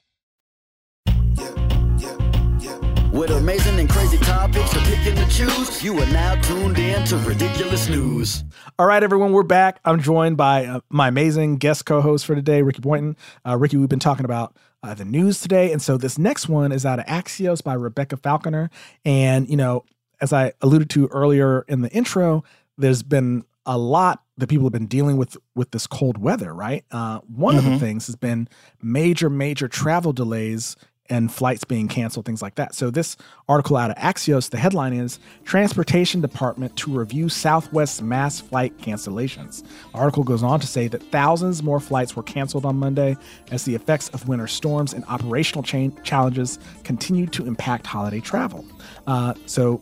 [3.11, 7.03] With amazing and crazy topics to pick and to choose, you are now tuned in
[7.05, 8.43] to Ridiculous News.
[8.77, 9.79] All right, everyone, we're back.
[9.83, 13.17] I'm joined by uh, my amazing guest co-host for today, Rickey Boynton.
[13.45, 16.71] Uh, Rickey, we've been talking about uh, the news today, and so this next one
[16.71, 18.69] is out of Axios by Rebecca Falconer.
[19.03, 19.85] And you know,
[20.21, 22.43] as I alluded to earlier in the intro,
[22.77, 26.85] there's been a lot that people have been dealing with with this cold weather, right?
[26.91, 27.59] Uh, one mm-hmm.
[27.59, 27.79] of the mm-hmm.
[27.79, 28.47] things has been
[28.81, 30.75] major, major travel delays
[31.09, 32.75] and flights being canceled, things like that.
[32.75, 38.39] So this article out of Axios, the headline is Transportation Department to review Southwest mass
[38.39, 39.63] flight cancellations.
[39.91, 43.17] The article goes on to say that thousands more flights were canceled on Monday
[43.51, 48.63] as the effects of winter storms and operational chain challenges continue to impact holiday travel.
[49.07, 49.81] Uh, so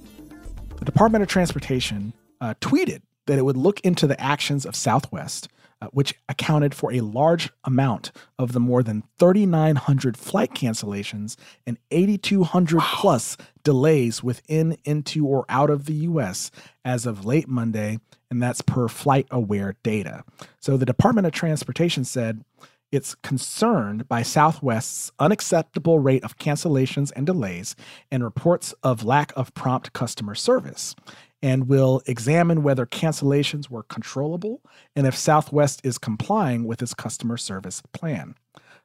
[0.78, 5.48] the Department of Transportation uh, tweeted that it would look into the actions of Southwest,
[5.82, 11.36] uh, which accounted for a large amount of the more than 3,900 flight cancellations
[11.68, 12.84] and 8,200 wow.
[12.96, 16.50] plus delays within, into, or out of the U.S.
[16.84, 18.00] as of late Monday,
[18.32, 20.24] and that's per Flight Aware data.
[20.60, 22.44] So the Department of Transportation said
[22.92, 27.76] it's concerned by Southwest's unacceptable rate of cancellations and delays
[28.10, 30.96] and reports of lack of prompt customer service
[31.42, 34.62] and will examine whether cancellations were controllable
[34.96, 38.36] and if Southwest is complying with its customer service plan.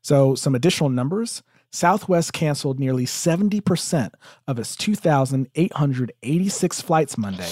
[0.02, 4.12] So, some additional numbers Southwest canceled nearly 70%
[4.46, 7.50] of its 2,886 flights Monday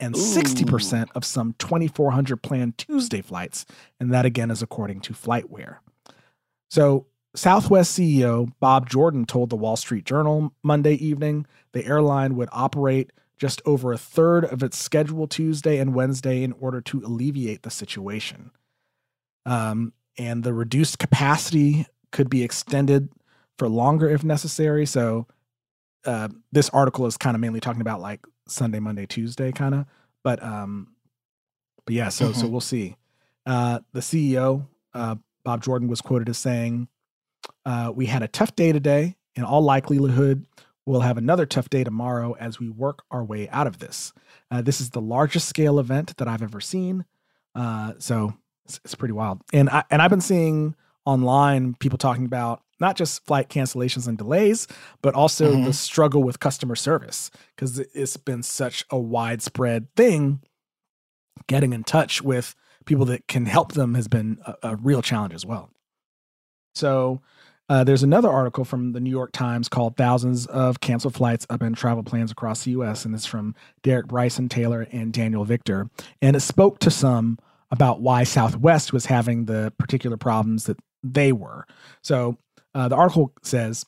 [0.00, 0.20] and Ooh.
[0.20, 3.66] 60% of some 2,400 planned Tuesday flights.
[4.00, 5.76] And that again is according to FlightAware.
[6.70, 12.48] So, Southwest CEO Bob Jordan told the Wall Street Journal Monday evening the airline would
[12.52, 17.62] operate just over a third of its schedule Tuesday and Wednesday in order to alleviate
[17.62, 18.50] the situation.
[19.46, 23.08] Um, and the reduced capacity could be extended
[23.56, 24.86] for longer if necessary.
[24.86, 25.26] So,
[26.04, 29.86] uh, this article is kind of mainly talking about like Sunday, Monday, Tuesday, kind of.
[30.22, 30.94] But, um,
[31.88, 32.38] but yeah, so mm-hmm.
[32.38, 32.96] so we'll see.
[33.46, 36.86] Uh, the CEO, uh, Bob Jordan, was quoted as saying,
[37.64, 39.16] uh, "We had a tough day today.
[39.36, 40.44] In all likelihood,
[40.88, 44.14] We'll have another tough day tomorrow as we work our way out of this.
[44.50, 47.04] Uh, this is the largest scale event that I've ever seen.
[47.54, 48.32] Uh, so
[48.64, 49.42] it's, it's, pretty wild.
[49.52, 50.74] And I, and I've been seeing
[51.04, 54.66] online people talking about not just flight cancellations and delays,
[55.02, 55.64] but also mm-hmm.
[55.64, 60.40] the struggle with customer service because it's been such a widespread thing.
[61.48, 62.54] Getting in touch with
[62.86, 65.68] people that can help them has been a, a real challenge as well.
[66.74, 67.20] So
[67.68, 71.76] uh, there's another article from the New York Times called Thousands of Canceled Flights Upend
[71.76, 75.90] Travel Plans Across the U.S., and it's from Derek Bryson Taylor and Daniel Victor.
[76.22, 77.38] And it spoke to some
[77.70, 81.66] about why Southwest was having the particular problems that they were.
[82.02, 82.38] So
[82.74, 83.84] uh, the article says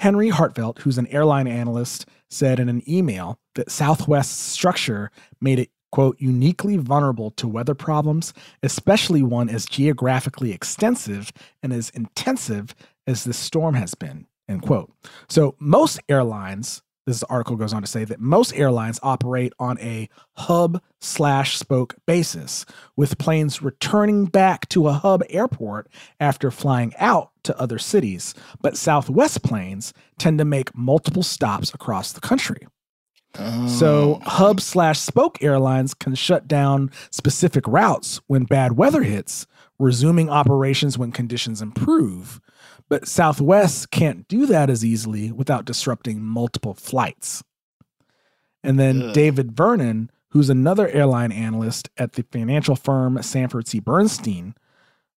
[0.00, 5.70] Henry Harteveldt, who's an airline analyst, said in an email that Southwest's structure made it
[5.90, 12.74] quote, uniquely vulnerable to weather problems, especially one as geographically extensive and as intensive
[13.06, 14.92] as this storm has been, end quote.
[15.28, 20.08] So most airlines, this article goes on to say that most airlines operate on a
[20.36, 25.88] hub slash spoke basis, with planes returning back to a hub airport
[26.20, 28.34] after flying out to other cities.
[28.60, 32.66] But Southwest planes tend to make multiple stops across the country.
[33.34, 34.28] So oh.
[34.28, 39.46] hub slash spoke airlines can shut down specific routes when bad weather hits,
[39.78, 42.40] resuming operations when conditions improve.
[42.88, 47.42] But Southwest can't do that as easily without disrupting multiple flights.
[48.64, 49.14] And then Ugh.
[49.14, 53.78] David Vernon, who's another airline analyst at the financial firm Sanford C.
[53.78, 54.54] Bernstein,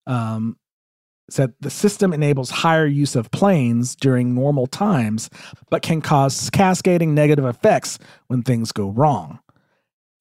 [0.05, 0.57] um,
[1.29, 5.29] said the system enables higher use of planes during normal times,
[5.69, 9.39] but can cause cascading negative effects when things go wrong.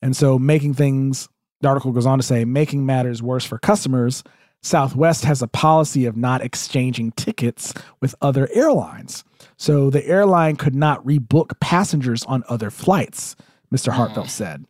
[0.01, 1.29] And so, making things,
[1.61, 4.25] the article goes on to say, making matters worse for customers,
[4.63, 9.25] Southwest has a policy of not exchanging tickets with other airlines.
[9.57, 13.37] So, the airline could not rebook passengers on other flights,
[13.73, 13.93] Mr.
[13.93, 14.31] Harteveldt mm.
[14.31, 14.65] said.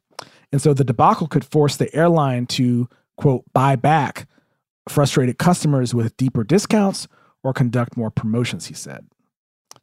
[0.50, 4.26] And so, the debacle could force the airline to, quote, buy back
[4.88, 7.08] frustrated customers with deeper discounts
[7.42, 9.06] or conduct more promotions, he said.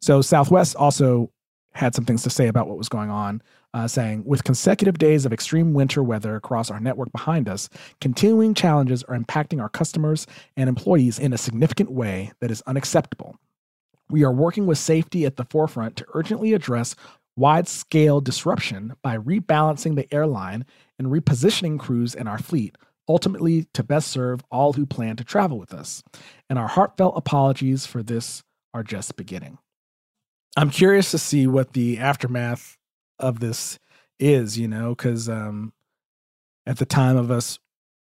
[0.00, 1.30] So Southwest also
[1.72, 3.42] had some things to say about what was going on,
[3.74, 7.68] uh, saying, with consecutive days of extreme winter weather across our network behind us,
[8.00, 13.36] continuing challenges are impacting our customers and employees in a significant way that is unacceptable.
[14.08, 16.96] We are working with safety at the forefront to urgently address
[17.36, 20.66] wide scale disruption by rebalancing the airline
[20.98, 22.76] and repositioning crews in our fleet
[23.10, 26.02] ultimately to best serve all who plan to travel with us.
[26.48, 28.42] And our heartfelt apologies for this
[28.72, 29.58] are just beginning.
[30.56, 32.76] I'm curious to see what the aftermath
[33.18, 33.78] of this
[34.20, 35.72] is, you know, because um,
[36.66, 37.58] at the time of us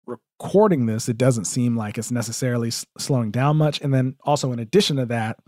[0.07, 3.81] recording this, it doesn't seem like it's necessarily s- slowing down much.
[3.81, 5.39] And then also, in addition to that,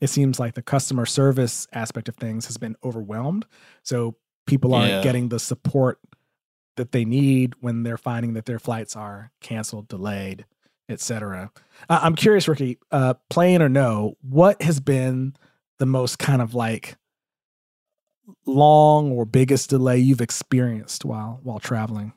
[0.00, 3.44] it seems like the customer service aspect of things has been overwhelmed.
[3.82, 5.02] So people aren't Yeah.
[5.02, 5.98] getting the support
[6.80, 10.46] that they need when they're finding that their flights are canceled, delayed,
[10.88, 11.50] etc.
[11.90, 15.36] Uh, I'm curious, Rickey, uh, plane or no, what has been
[15.78, 16.96] the most kind of like
[18.46, 22.14] long or biggest delay you've experienced while while traveling?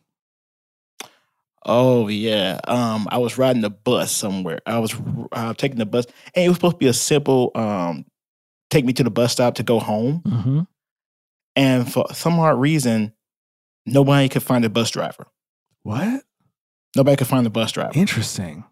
[1.65, 2.62] Oh yeah.
[2.65, 4.60] Um, I was riding the bus somewhere.
[4.65, 4.95] I was
[5.34, 8.06] uh, taking the bus, and it was supposed to be a simple um,
[8.69, 10.21] take me to the bus stop to go home.
[10.26, 10.60] Mm-hmm.
[11.58, 13.13] And for some odd reason,
[13.86, 15.28] nobody could find a bus driver.
[15.84, 16.24] What?
[16.96, 17.91] Nobody could find the bus driver.
[17.96, 18.63] Interesting.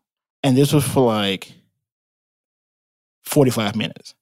[0.44, 1.52] And this was for like
[3.24, 4.16] forty five minutes.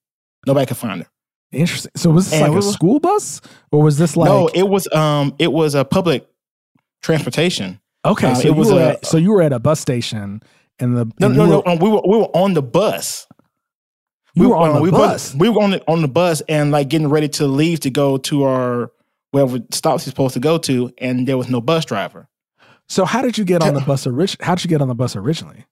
[0.46, 1.08] Nobody could find her.
[1.52, 1.92] Interesting.
[1.96, 4.30] So was this And like we a school bus, or was this like?
[4.30, 6.28] no, it was um, it was a public
[7.02, 7.80] transportation.
[8.06, 9.80] okay, uh, so it you was were a- at, so you were at a bus
[9.80, 10.42] station,
[10.80, 11.58] and the No, and no, you no.
[11.60, 13.28] were- um, we were we were on the bus.
[14.36, 15.34] You were on uh, the we bus.
[15.36, 18.18] we were on the on the bus and like getting ready to leave to go
[18.20, 18.92] to our
[19.32, 22.28] wherever stops we're supposed to go to, and there was no bus driver.
[22.88, 24.08] So how did you get on the bus?
[24.08, 25.66] Orig- how did you get on the bus originally?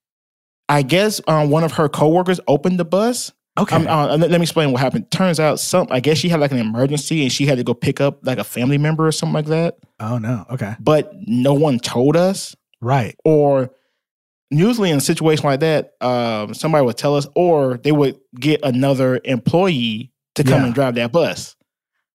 [0.70, 3.32] I guess um, one of her coworkers opened the bus.
[3.58, 3.76] Okay.
[3.76, 5.10] Um, uh, let, let me explain what happened.
[5.10, 7.74] Turns out some I guess she had like an emergency and she had to go
[7.74, 9.78] pick up like a family member or something like that.
[10.00, 10.46] Oh no.
[10.52, 10.76] Okay.
[10.80, 12.56] But no one told us.
[12.82, 13.16] Right.
[13.26, 13.72] Or
[14.52, 18.60] usually in a situation like that, um, somebody would tell us, or they would get
[18.64, 20.66] another employee to come Yeah.
[20.68, 21.56] and drive that bus.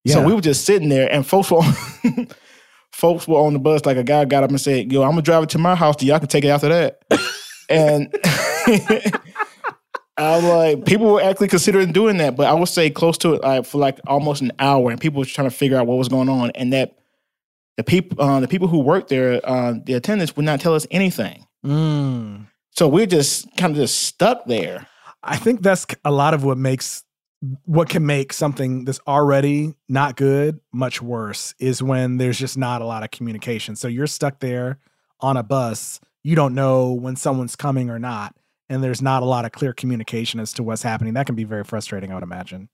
[0.05, 0.15] Yeah.
[0.15, 2.29] So we were just sitting there, and folks were on,
[2.93, 3.85] folks were on the bus.
[3.85, 6.03] Like a guy got up and said, "Yo, I'm gonna drive it to my house.
[6.03, 7.03] Y'all can take it after that."
[7.69, 8.15] and
[10.17, 13.43] I'm like, people were actually considering doing that, but I would say close to it
[13.43, 16.09] like, for like almost an hour, and people were trying to figure out what was
[16.09, 16.99] going on, and that
[17.77, 20.87] the people, uh, the people who worked there, uh, the attendants would not tell us
[20.91, 21.47] anything.
[21.65, 22.47] Mm.
[22.73, 24.87] So we're just kind of just stuck there.
[25.23, 27.05] I think that's a lot of what makes
[27.64, 32.83] what can make something that's already not good much worse is when there's just not
[32.83, 33.74] a lot of communication.
[33.74, 34.78] So you're stuck there
[35.20, 38.37] on a bus, you don't know when someone's coming or not,
[38.68, 41.14] and there's not a lot of clear communication as to what's happening.
[41.14, 42.68] That can be very frustrating, I would imagine.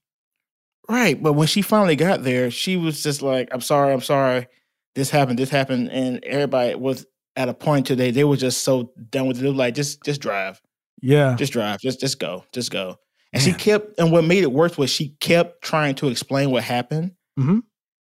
[0.87, 1.21] Right.
[1.21, 4.47] But when she finally got there, she was just like, I'm sorry, I'm sorry.
[4.95, 5.91] This happened, this happened.
[5.91, 7.05] And everybody was
[7.35, 9.41] at a point today, they were just so done with it.
[9.41, 10.61] They were like, just just drive.
[11.01, 11.35] Yeah.
[11.35, 11.79] Just drive.
[11.79, 12.43] Just just go.
[12.53, 12.97] Just go.
[13.33, 16.63] And she kept and what made it worse was she kept trying to explain what
[16.63, 17.11] happened.
[17.39, 17.61] Mhm.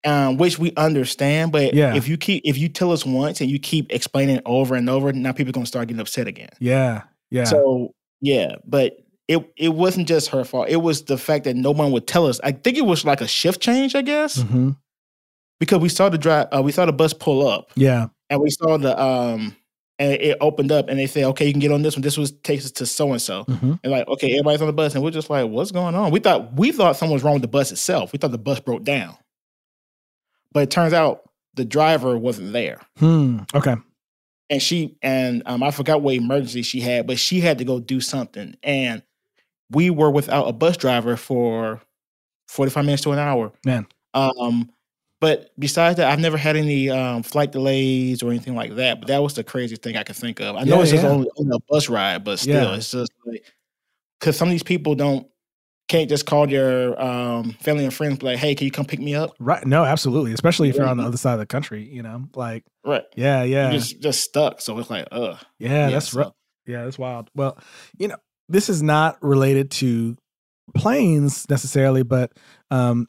[0.05, 1.97] Um, which we understand, but Yeah.
[1.97, 4.89] if you keep if you tell us once and you keep explaining it over and
[4.91, 6.51] over, now people are gonna start getting upset again.
[6.61, 7.03] Yeah.
[7.31, 7.45] Yeah.
[7.45, 10.69] So yeah, but it it wasn't just her fault.
[10.69, 12.39] It was the fact that no one would tell us.
[12.45, 14.71] I think it was like a shift change, I guess, hmm
[15.59, 18.09] because we saw the drive, uh, we saw the bus pull up, Yeah.
[18.29, 19.57] and we saw the um,
[19.99, 22.03] and it opened up, and they said, "Okay, you can get on this one.
[22.03, 24.95] This was takes us to so and so." And like, okay, everybody's on the bus,
[24.95, 27.43] and we're just like, "What's going on?" We thought we thought something was wrong with
[27.43, 28.13] the bus itself.
[28.13, 29.17] We thought the bus broke down,
[30.53, 31.23] but it turns out
[31.55, 32.81] the driver wasn't there.
[32.99, 33.41] Hmm.
[33.55, 33.77] Okay.
[34.51, 37.81] and she and um, I forgot what emergency she had, but she had to go
[37.81, 39.03] do something, and
[39.71, 41.81] we were without a bus driver for
[42.49, 43.53] forty five minutes to an hour.
[43.65, 43.87] Man.
[44.15, 44.71] Um,
[45.21, 49.01] but besides that, I've never had any um, flight delays or anything like that.
[49.01, 50.57] But that was the craziest thing I could think of.
[50.57, 51.11] I know Yeah, it's just yeah.
[51.11, 52.77] only, only a bus ride, but still, Yeah.
[52.77, 53.45] it's just like
[54.21, 55.27] because some of these people don't
[55.89, 59.15] can't just call your um, family and friends like, "Hey, can you come pick me
[59.15, 59.65] up?" Right.
[59.65, 60.33] No, absolutely.
[60.33, 63.05] Especially if you're on the other side of the country, you know, like, Right.
[63.15, 63.71] yeah, yeah.
[63.71, 64.61] You're just just stuck.
[64.61, 65.39] So it's like, ugh.
[65.61, 66.33] Yeah, that's so- rough.
[66.67, 67.31] Yeah, that's wild.
[67.37, 67.57] Well,
[67.99, 68.17] you know,
[68.49, 70.17] this is not related to
[70.75, 72.33] planes necessarily, but
[72.73, 73.07] um,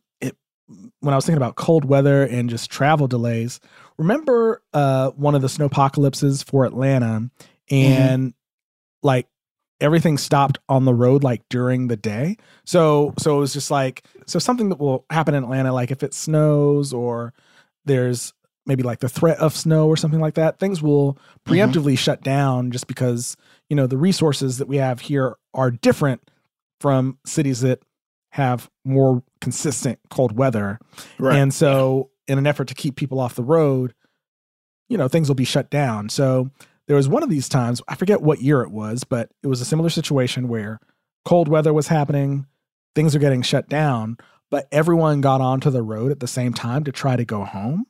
[0.99, 3.59] when I was thinking about cold weather and just travel delays.
[3.97, 7.29] Remember uh, one of the snowpocalypses for Atlanta,
[7.69, 8.33] and
[9.03, 9.27] like
[9.79, 12.37] everything stopped on the road like during the day.
[12.65, 16.03] So so it was just like so something that will happen in Atlanta, like if
[16.03, 17.33] it snows or
[17.85, 18.33] there's
[18.65, 22.69] maybe like the threat of snow or something like that, things will preemptively shut down
[22.69, 23.37] just because,
[23.69, 26.29] you know, the resources that we have here are different
[26.81, 27.81] from cities that
[28.37, 30.79] have more consistent cold weather.
[31.17, 31.35] Right.
[31.37, 33.93] And so in an effort to keep people off the road,
[34.89, 36.09] you know, things will be shut down.
[36.09, 36.49] So
[36.87, 39.59] there was one of these times, I forget what year it was, but it was
[39.59, 40.79] a similar situation where
[41.25, 42.45] cold weather was happening,
[42.95, 44.17] things are getting shut down,
[44.51, 47.85] but everyone got onto the road at the same time to try to go home.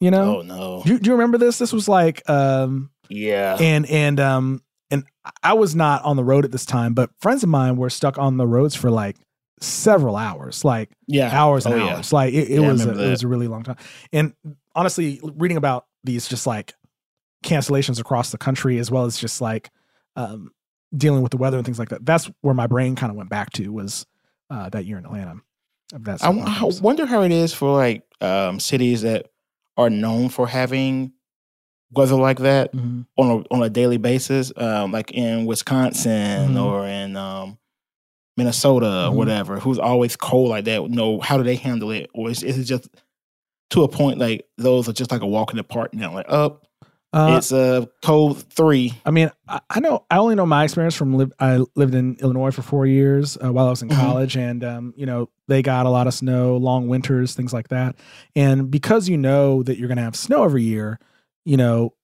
[0.00, 0.38] You know?
[0.38, 0.82] Oh no.
[0.84, 1.58] Do, you- do you remember this?
[1.58, 3.56] This was like um Yeah.
[3.58, 5.04] and and um and
[5.42, 8.16] I was not on the road at this time, but friends of mine were stuck
[8.18, 9.16] on the roads for like
[9.60, 11.30] several hours, like Yeah.
[11.32, 11.94] hours and Oh, yeah.
[11.96, 12.12] hours.
[12.12, 13.76] Like it, it Yeah, was a, it was a really long time.
[14.12, 14.34] And
[14.74, 16.74] honestly, reading about these just like
[17.44, 19.70] cancellations across the country, as well as just like
[20.16, 20.52] um,
[20.96, 22.04] dealing with the weather and things like that.
[22.04, 24.06] That's where my brain kind of went back to was
[24.50, 25.36] uh, that year in Atlanta.
[25.92, 29.26] That's I, I wonder how it is for like um, cities that
[29.76, 31.12] are known for having
[31.92, 33.02] weather like that Mm-hmm.
[33.16, 36.62] on a on a daily basis, um, like in Wisconsin Mhm.
[36.64, 37.58] or in um,
[38.38, 39.16] Minnesota or Mhm.
[39.16, 40.88] whatever, who's always cold like that.
[40.90, 42.08] No, how do they handle it?
[42.14, 42.88] Or is, is it just
[43.70, 46.14] to a point like those are just like a walk in the park now?
[46.14, 46.64] Like, up,
[47.12, 48.92] Uh, it's a cold three.
[49.06, 51.32] I mean, I, I know I only know my experience from live.
[51.40, 53.96] I lived in Illinois for four years uh, while I was in Mhm.
[53.96, 57.68] college, and um, you know they got a lot of snow, long winters, things like
[57.68, 57.96] that.
[58.36, 60.98] And because you know that you're going to have snow every year,
[61.46, 61.94] you know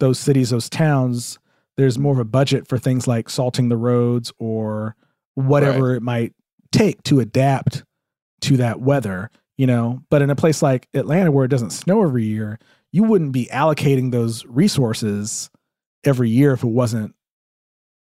[0.00, 1.38] those cities, those towns,
[1.76, 4.96] there's more of a budget for things like salting the roads or
[5.46, 6.32] whatever it might
[6.72, 7.84] take to adapt
[8.42, 9.30] to that weather.
[9.58, 12.58] You know, but in a place like Atlanta where it doesn't snow every year,
[12.92, 15.50] you wouldn't be allocating those resources
[16.02, 17.14] every year if it wasn't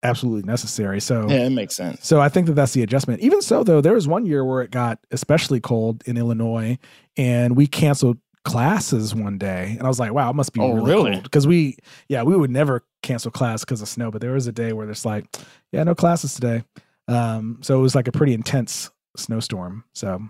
[0.02, 1.00] absolutely necessary.
[1.00, 2.06] So Yeah, it makes sense.
[2.06, 3.20] so I think that that's the adjustment.
[3.22, 6.78] Even so, though, there was one year where it got especially cold in Illinois,
[7.16, 10.72] and we canceled classes one day, and I was like, "Wow, it must be Oh,
[10.72, 11.10] really, really?
[11.12, 11.76] cold." Because we,
[12.08, 14.86] yeah, we would never cancel class because of snow, but there was a day where
[14.86, 15.24] there's like,
[15.72, 16.64] "Yeah, no classes today."
[17.10, 19.84] Um, so it was like a pretty intense snowstorm.
[19.92, 20.20] So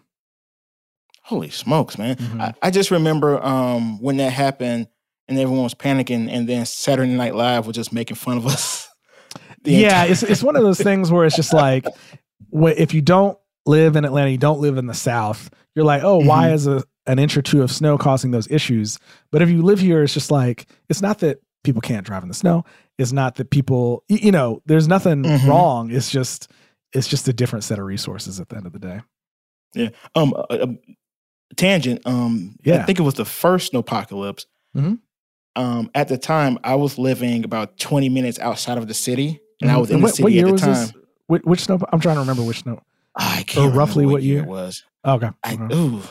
[1.23, 2.17] Holy smokes, man.
[2.17, 2.41] Mhm.
[2.41, 4.89] I, I just remember um, when that happened
[5.29, 8.89] and everyone was panicking, and then Saturday Night Live was just making fun of us.
[9.65, 11.85] yeah, entire- it's it's one of those things where it's just like,
[12.53, 15.51] if you don't live in Atlanta, you don't live in the South.
[15.77, 16.53] You're like, oh, why Mhm.
[16.55, 18.99] is a an inch or two of snow causing those issues?
[19.31, 22.29] But if you live here, it's just like it's not that people can't drive in
[22.29, 22.65] the snow.
[22.99, 25.47] It's not that people, you know, there's nothing Mhm.
[25.47, 25.91] wrong.
[25.93, 26.51] It's just
[26.93, 29.01] it's just a different set of resources at the end of the day.
[29.75, 29.91] Yeah.
[30.15, 30.35] Um.
[30.35, 30.67] Uh, uh,
[31.57, 32.03] tangent.
[32.07, 32.57] Um.
[32.65, 32.83] Yeah.
[32.83, 34.47] I think it was the first snowpocalypse.
[34.77, 34.99] Mhm.
[35.57, 35.91] Um.
[35.95, 39.75] At the time, I was living about twenty minutes outside of the city, and I
[39.75, 39.81] Mhm.
[39.81, 40.73] was in And the what, city what year at the was time.
[40.87, 40.93] this?
[41.27, 41.79] Which, which snow?
[41.93, 42.81] I'm trying to remember which snow.
[43.17, 44.43] I can't roughly remember what year?
[44.43, 44.85] it was.
[45.07, 45.31] Okay.
[45.45, 45.75] I okay.
[45.77, 46.03] ooh.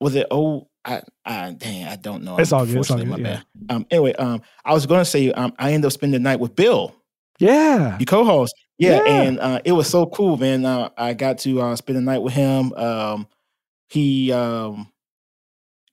[0.00, 2.36] Was it oh I I dang I don't know.
[2.38, 3.44] It's all good, it's all good, my bad.
[3.70, 6.54] Um anyway, um I was gonna say um I ended up spending the night with
[6.54, 6.94] Bill,
[7.38, 7.96] Yeah.
[7.98, 8.54] you co-host.
[8.78, 9.22] Yeah, Yeah.
[9.22, 10.64] and uh it was so cool, man.
[10.64, 12.72] Uh, I got to uh spend the night with him.
[12.74, 13.26] Um
[13.88, 14.92] he um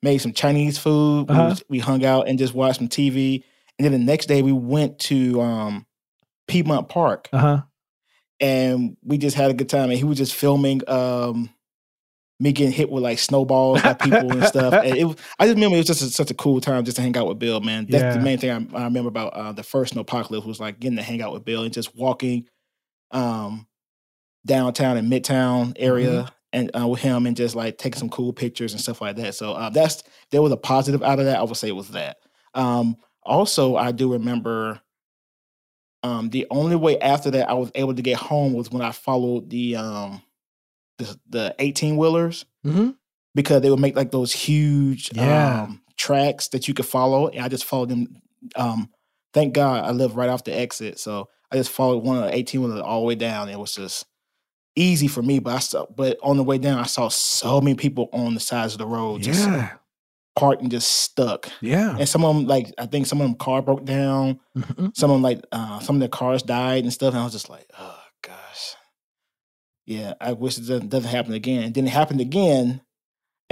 [0.01, 1.29] made some Chinese food.
[1.29, 1.49] We, Uh-huh.
[1.49, 3.43] was- we hung out and just watched some TV.
[3.79, 5.85] And then the next day we went to um
[6.47, 7.61] Piedmont Park Uh huh.
[8.39, 9.89] and we just had a good time.
[9.89, 11.49] And he was just filming um
[12.39, 14.73] me getting hit with like snowballs by people and stuff.
[14.73, 16.97] And it was, I just remember it was just a, such a cool time just
[16.97, 17.85] to hang out with Bill, man.
[17.87, 18.13] That's Yeah.
[18.17, 21.03] the main thing I, I remember about uh, the first Snowpocalypse was like getting to
[21.03, 22.45] hang out with Bill and just walking
[23.13, 23.67] um
[24.45, 28.73] downtown and midtown area and uh, with him and just like taking some cool pictures
[28.73, 29.33] and stuff like that.
[29.35, 31.39] So uh, that's there was a positive out of that.
[31.39, 32.17] I would say it was that.
[32.53, 34.81] Um, also, I do remember
[36.03, 38.91] um, the only way after that I was able to get home was when I
[38.91, 40.21] followed the um,
[40.97, 42.91] the the eighteen wheelers Mm-hmm.
[43.35, 45.63] because they would make like those huge Yeah.
[45.63, 48.17] um, tracks that you could follow, and I just followed them.
[48.55, 48.89] Um,
[49.33, 52.35] thank God I live right off the exit, so I just followed one of the
[52.35, 53.47] eighteen wheelers all the way down.
[53.49, 54.05] It was just
[54.75, 57.75] easy for me, but I saw, but on the way down, I saw so many
[57.75, 59.73] people on the sides of the road just Yeah.
[60.35, 61.47] parked and just stuck.
[61.61, 61.95] Yeah.
[61.95, 64.39] And some of them, like I think some of them car broke down.
[64.57, 64.97] Mhm.
[64.97, 67.13] Some of them, like uh, some of their cars died and stuff.
[67.13, 68.75] And I was just like, oh gosh,
[69.85, 70.15] yeah.
[70.19, 71.63] I wish it doesn't, doesn't happen again.
[71.63, 72.81] It didn't happen again,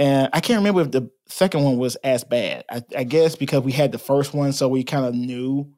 [0.00, 2.64] and I can't remember if the second one was as bad.
[2.68, 5.72] I, I guess because we had the first one, so we kind of knew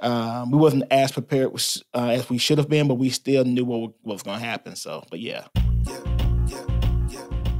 [0.00, 1.52] Um, we wasn't as prepared
[1.94, 4.44] uh, as we should have been, but we still knew what, what was going to
[4.44, 4.76] happen.
[4.76, 5.46] So, but yeah.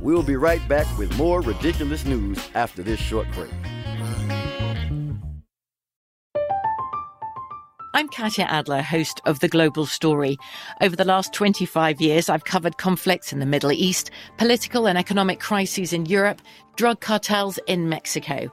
[0.00, 3.50] We'll be right back with more ridiculous news after this short break.
[7.96, 10.36] I'm Katya Adler, host of The Global Story.
[10.80, 15.38] Over the last 25 years, I've covered conflicts in the Middle East, political and economic
[15.38, 16.42] crises in Europe,
[16.74, 18.52] drug cartels in Mexico.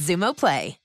[0.01, 0.77] Xumo Play.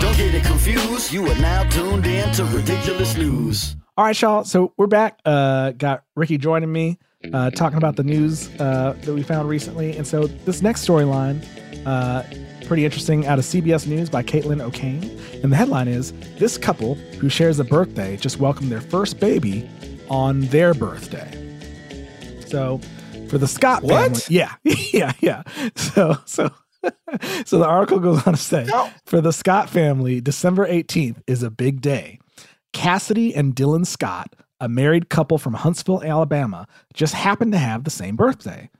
[0.00, 1.12] Don't get it confused.
[1.12, 3.76] You are now tuned in to ridiculous news.
[3.96, 4.44] All right, y'all.
[4.44, 5.18] So we're back.
[5.24, 6.98] Uh, got Rickey joining me,
[7.32, 9.96] uh, talking about the news uh, that we found recently.
[9.96, 11.44] And so this next storyline,
[11.84, 12.22] uh,
[12.66, 15.02] pretty interesting, out of CBS News by Caitlin O'Kane.
[15.42, 19.68] And the headline is This couple who shares a birthday just welcomed their first baby
[20.08, 21.34] on their birthday.
[22.46, 22.80] So
[23.28, 24.16] for the Scott What?
[24.16, 24.20] family.
[24.28, 24.54] Yeah.
[24.64, 25.12] yeah.
[25.20, 25.42] Yeah.
[25.76, 26.50] So, so.
[27.44, 28.68] so the article goes on to say
[29.04, 32.20] for the Scott family, December 18th is a big day.
[32.72, 37.90] Cassidy and Dylan Scott, a married couple from Huntsville, Alabama, just happened to have the
[37.90, 38.70] same birthday.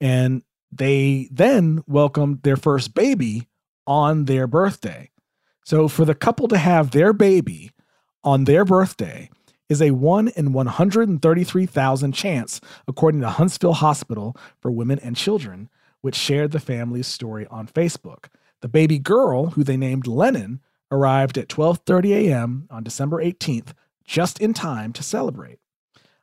[0.00, 3.48] And they then welcomed their first baby
[3.86, 5.10] on their birthday.
[5.64, 7.70] So for the couple to have their baby
[8.24, 9.30] on their birthday
[9.72, 15.68] is a 1 in 133,000 chance, according to Huntsville Hospital for Women and Children,
[16.02, 18.26] which shared the family's story on Facebook.
[18.60, 20.60] The baby girl, who they named Lennon,
[20.92, 22.68] arrived at 12:30 a.m.
[22.70, 23.72] on December 18th,
[24.04, 25.58] just in time to celebrate.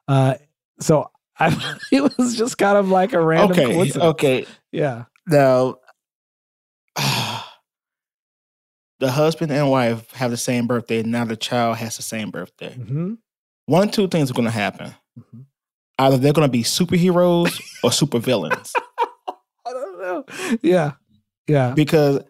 [0.07, 0.35] Uh,
[0.79, 1.55] so I,
[1.91, 4.03] it was just kind of like a random Okay, coincidence.
[4.11, 4.45] okay.
[4.71, 5.05] Yeah.
[5.27, 5.77] Now,
[8.99, 11.03] the husband and wife have the same birthday.
[11.03, 12.75] Now the child has the same birthday.
[12.77, 13.13] Mm-hmm.
[13.69, 14.93] One two things are going to happen.
[15.97, 18.71] Either they're going to be superheroes or supervillains.
[19.67, 20.25] I don't know.
[20.61, 20.93] Yeah.
[21.47, 21.73] Yeah.
[21.73, 22.21] Because,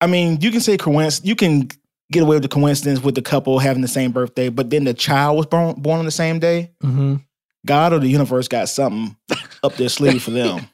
[0.00, 1.26] I mean, you can say coincidence.
[1.28, 1.68] You can
[2.10, 4.94] get away with the coincidence with the couple having the same birthday, but then the
[4.94, 6.72] child was born, born on the same day.
[6.82, 7.16] Mm-hmm.
[7.66, 9.16] God or the universe got something
[9.62, 10.68] up their sleeve for them.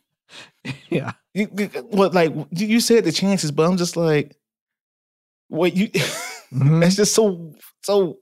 [0.90, 1.12] Yeah.
[1.34, 4.36] You, you- what like you said the chances, but I'm just like,
[5.48, 5.88] what you?
[6.52, 6.80] Mhm.
[6.80, 7.52] that's just so
[7.82, 8.18] so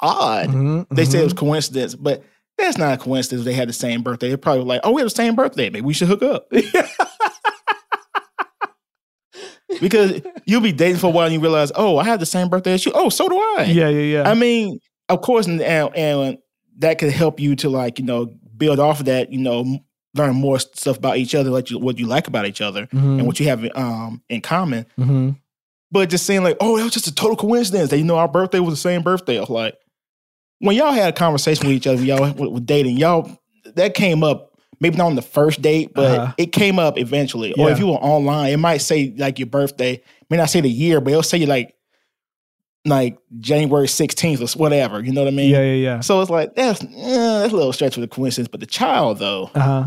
[0.00, 0.48] odd.
[0.48, 1.38] Mhm, They said it was mhm.
[1.38, 2.22] coincidence, but
[2.56, 3.44] that's not a coincidence.
[3.44, 4.28] They had the same birthday.
[4.28, 5.70] They're probably like, oh, we have the same birthday.
[5.70, 6.48] Maybe we should hook up.
[9.80, 12.48] because you'll be dating for a while and you realize, oh, I have the same
[12.48, 12.92] birthday as you.
[12.94, 13.66] Oh, so do I.
[13.68, 14.28] Yeah, yeah, yeah.
[14.28, 16.38] I mean, of course, and, and,
[16.80, 19.80] that could help you to like, you know, build off of that, you know,
[20.14, 23.18] learn more stuff about each other, like you, what you like about each other Mhm.
[23.18, 24.86] and what you have um, in common.
[24.96, 25.30] Mm-hmm.
[25.90, 28.28] But just saying like, oh, that was just a total coincidence that you know our
[28.28, 29.38] birthday was the same birthday.
[29.38, 29.74] I was like,
[30.60, 33.30] when y'all had a conversation with each other, y'all with, dating, y'all
[33.74, 34.46] that came up
[34.80, 36.32] maybe not on the first date, but Uh-huh.
[36.38, 37.52] it came up eventually.
[37.54, 40.00] Or if you were online, it might say like your birthday,
[40.30, 41.74] may not say the year, but it'll say like
[42.84, 45.00] like January 16th or whatever.
[45.02, 45.50] You know what I mean?
[45.50, 46.00] Yeah, yeah, yeah.
[46.00, 48.48] So it's like that's eh, that's a little stretch with a coincidence.
[48.48, 49.84] But the child though, Uh huh.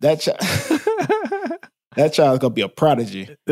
[0.00, 0.38] that child
[1.96, 3.28] that child's gonna be a prodigy.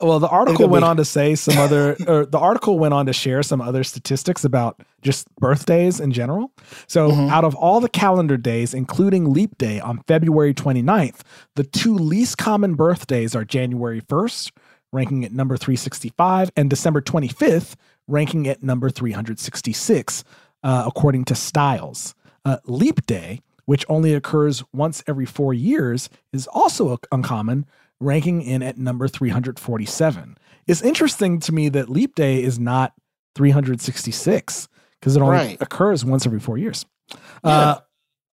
[0.00, 3.06] Well, the article went be- on to say some other, or the article went on
[3.06, 6.52] to share some other statistics about just birthdays in general.
[6.86, 7.30] So, Mhm.
[7.30, 11.22] out of all the calendar days, including leap day on February 29th,
[11.54, 14.52] the two least common birthdays are January 1st,
[14.92, 17.74] ranking at number 365, and December 25th,
[18.06, 20.24] ranking at number 366,
[20.62, 22.14] uh, according to Styles.
[22.44, 27.64] Uh, leap day, which only occurs once every four years, is also uncommon,
[28.00, 30.36] ranking in at number 347.
[30.66, 32.92] It's interesting to me that leap day is not
[33.34, 34.68] 366
[35.00, 35.62] because it only Right.
[35.62, 36.84] occurs once every four years.
[37.44, 37.76] Uh,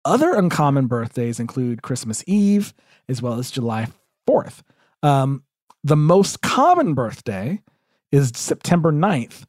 [0.05, 2.73] other uncommon birthdays include Christmas Eve
[3.07, 3.87] as well as July
[4.27, 4.61] 4th.
[5.03, 5.43] Um,
[5.83, 7.61] the most common birthday
[8.11, 9.45] is September 9th,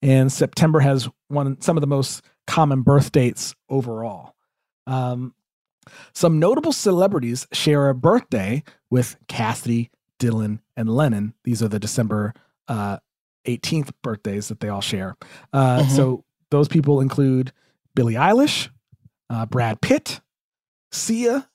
[0.00, 4.34] and September has one some of the most common birth dates overall.
[4.86, 5.34] Um,
[6.14, 11.34] some notable celebrities share a birthday with Cassidy, Dylan, and Lennon.
[11.44, 12.34] These are the December
[12.68, 12.98] uh,
[13.46, 15.16] 18th birthdays that they all share.
[15.52, 15.90] Uh, Mhm.
[15.96, 17.52] So those people include
[17.94, 18.68] Billie Eilish,
[19.30, 20.20] uh, Brad Pitt,
[20.92, 21.48] Sia,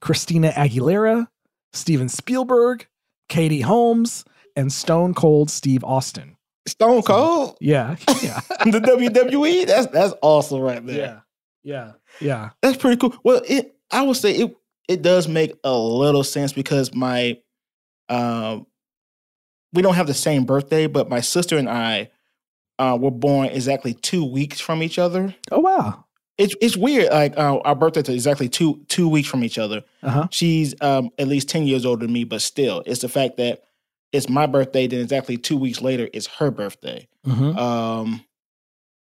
[0.00, 1.28] Christina Aguilera,
[1.72, 2.86] Steven Spielberg,
[3.28, 4.24] Katie Holmes,
[4.56, 6.36] and Stone Cold Steve Austin.
[6.66, 9.66] Stone Cold, Yeah, yeah, the WWE.
[9.66, 10.98] That's that's awesome right there.
[10.98, 11.20] yeah,
[11.62, 11.92] yeah.
[12.20, 13.14] Yeah, that's pretty cool.
[13.24, 14.56] Well, it I would say it
[14.88, 17.38] it does make a little sense because my
[18.08, 18.66] um
[19.72, 22.10] we don't have the same birthday, but my sister and I
[22.78, 25.34] uh, were born exactly two weeks from each other.
[25.52, 26.04] Oh wow.
[26.38, 27.10] It's it's weird.
[27.12, 29.84] Like uh, our birthdays are exactly two two weeks from each other.
[30.02, 30.28] Uh huh.
[30.30, 33.62] She's um, at least ten years older than me, but still, it's the fact that
[34.12, 34.86] it's my birthday.
[34.86, 37.06] Then exactly two weeks later, it's her birthday.
[37.26, 37.56] Mhm.
[37.58, 38.24] Um,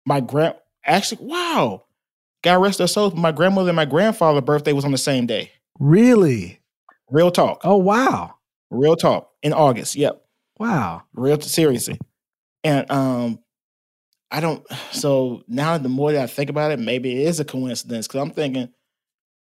[0.08, 1.84] my grand actually, wow,
[2.44, 3.14] God rest their souls.
[3.16, 5.52] My grandmother and my grandfather's birthday was on the same day.
[5.80, 6.60] Really?
[7.10, 7.62] Real talk.
[7.64, 8.36] Oh wow.
[8.70, 9.96] Real talk in August.
[9.96, 10.24] Yep.
[10.60, 11.04] Wow.
[11.14, 12.00] Real seriously.
[12.64, 13.40] And um,
[14.32, 14.66] I don't.
[14.92, 18.22] So now, the more that I think about it, maybe it is a coincidence because
[18.22, 18.70] I'm thinking,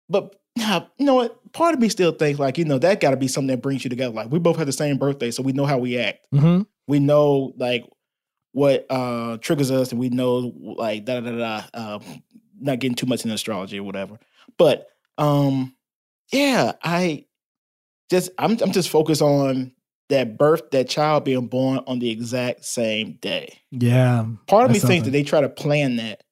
[0.10, 1.38] but now you know what?
[1.54, 3.84] Part of me still thinks like you know that got to be something that brings
[3.84, 4.14] you together.
[4.14, 6.26] Like we both have the same birthday, so we know how we act.
[6.34, 6.62] Mm-hmm.
[6.88, 7.86] We know like
[8.54, 11.64] what uh triggers us, and we know like da da da da.
[11.74, 12.00] Uh,
[12.62, 14.20] not getting too much in astrology or whatever.
[14.57, 14.88] But
[15.18, 15.76] um,
[16.32, 17.26] yeah, I
[18.09, 19.74] just I'm I'm just focused on
[20.09, 23.59] that birth, that child being born on the exact same day.
[23.72, 24.26] Yeah.
[24.47, 24.95] Part of me something.
[24.95, 26.24] thinks that they try to plan that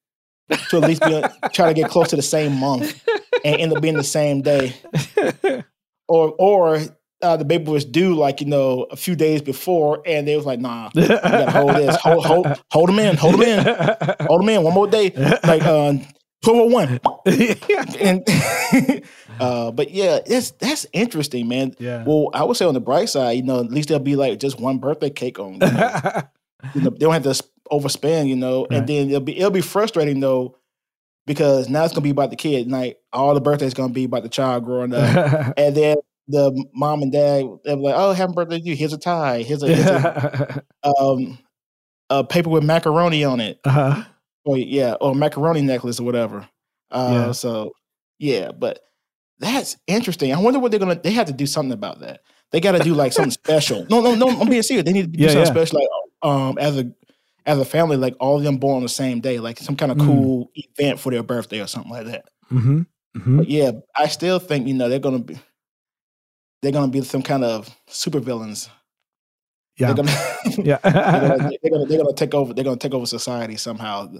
[0.68, 1.22] to at least be,
[1.52, 3.02] try to get close to the same month
[3.44, 4.74] and end up being the same day.
[6.10, 6.80] Or or
[7.22, 10.44] uh, the baby was due like you know a few days before, and they was
[10.44, 13.64] like, "Nah, hold this, hold hold hold them in, hold them in,
[14.26, 15.12] hold them in, one more day."
[15.44, 15.94] Like uh,
[16.42, 17.00] 1201.
[18.00, 19.04] and,
[19.40, 21.74] uh, but yeah, that's that's interesting, man.
[21.78, 22.04] Yeah.
[22.06, 24.38] Well, I would say on the bright side, you know, at least there'll be like
[24.40, 25.54] just one birthday cake on.
[25.54, 26.22] You know,
[26.74, 28.66] you know they don't have to overspend, you know.
[28.70, 28.78] Right.
[28.78, 30.56] And then it'll be it'll be frustrating though,
[31.26, 32.70] because now it's gonna be about the kid.
[32.70, 35.54] Like all the birthdays gonna be about the child growing up.
[35.58, 35.96] and then
[36.28, 38.76] the mom and dad they're like, "Oh, happy birthday to you!
[38.76, 39.42] Here's a tie.
[39.42, 40.62] Here's a, here's a
[40.98, 41.38] um,
[42.08, 44.04] a paper with macaroni on it." Uh-huh.
[44.44, 46.48] Or yeah, or macaroni necklace or whatever.
[46.90, 47.32] Uh, Yeah.
[47.32, 47.72] So
[48.18, 48.80] yeah, but
[49.38, 50.32] that's interesting.
[50.34, 51.00] I wonder what they're gonna.
[51.00, 52.20] They have to do something about that.
[52.52, 53.86] They got to do like something special.
[53.88, 54.28] No, no, no.
[54.28, 54.84] I'm being serious.
[54.84, 55.52] They need to do Yeah, something yeah.
[55.64, 55.78] special.
[55.80, 55.88] Like
[56.30, 56.92] um, as a
[57.46, 59.92] as a family, like all of them born on the same day, like some kind
[59.92, 60.06] of Mm.
[60.06, 62.24] cool event for their birthday or something like that.
[62.52, 62.80] Mm-hmm.
[63.16, 63.36] Mm-hmm.
[63.38, 65.38] But yeah, I still think you know they're gonna be
[66.62, 68.68] they're gonna be some kind of super villains.
[69.80, 69.92] Yeah.
[69.92, 70.78] They're gonna, Yeah.
[70.82, 72.54] they're, gonna, they're gonna they're gonna take over.
[72.54, 74.12] They're gonna take over society somehow.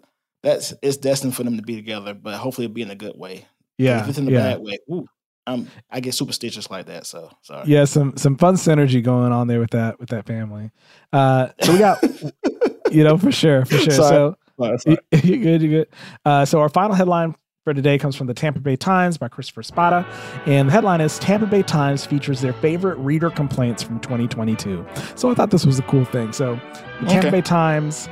[0.43, 3.17] That's it's destined for them to be together, but hopefully it'll be in a good
[3.17, 3.47] way.
[3.79, 4.03] Yeah.
[4.03, 4.55] if it's in a yeah.
[4.55, 5.07] bad way, ooh,
[5.47, 7.07] I'm I get superstitious like that.
[7.07, 7.69] So sorry.
[7.69, 10.71] yeah some some fun synergy going on there with that with that family
[11.13, 12.03] uh so we got
[12.91, 14.09] you know for sure for sure Sorry.
[14.09, 14.99] so Sorry, sorry.
[15.25, 15.89] you're good you're good
[16.25, 17.35] uh so our final headline
[17.65, 20.07] for today comes from the Tampa Bay Times by Christopher Spata.
[20.47, 24.87] And the headline is Tampa Bay Times features their favorite reader complaints from 2022.
[25.15, 26.33] So I thought this was a cool thing.
[26.33, 26.59] So
[27.01, 28.09] the Tampa Bay Times,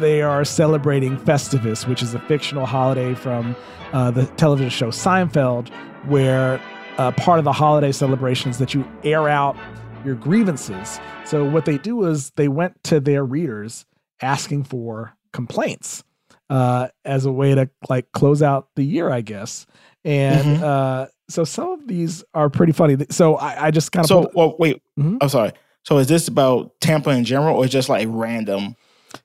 [0.00, 3.56] they are celebrating Festivus, which is a fictional holiday from
[3.94, 5.70] uh, the television show Seinfeld,
[6.04, 6.60] where
[6.98, 9.56] uh, part of the holiday celebration is that you air out
[10.04, 11.00] your grievances.
[11.24, 13.86] So what they do is they went to their readers
[14.20, 16.04] asking for complaints
[16.50, 19.66] uh, as a way to like close out the year, I guess.
[20.04, 20.62] And Mhm.
[20.62, 22.96] uh, so some of these are pretty funny.
[23.10, 25.18] So I, I just kind of So well, wait, Mhm.
[25.20, 25.52] I'm sorry.
[25.84, 28.76] So is this about Tampa in general, or just like random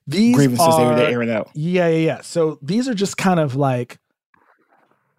[0.07, 1.49] these grievances they are, they're airing out?
[1.53, 2.21] Yeah, yeah, yeah.
[2.21, 3.99] So these are just kind of like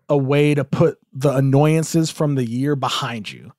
[0.08, 3.52] a way to put the annoyances from the year behind you,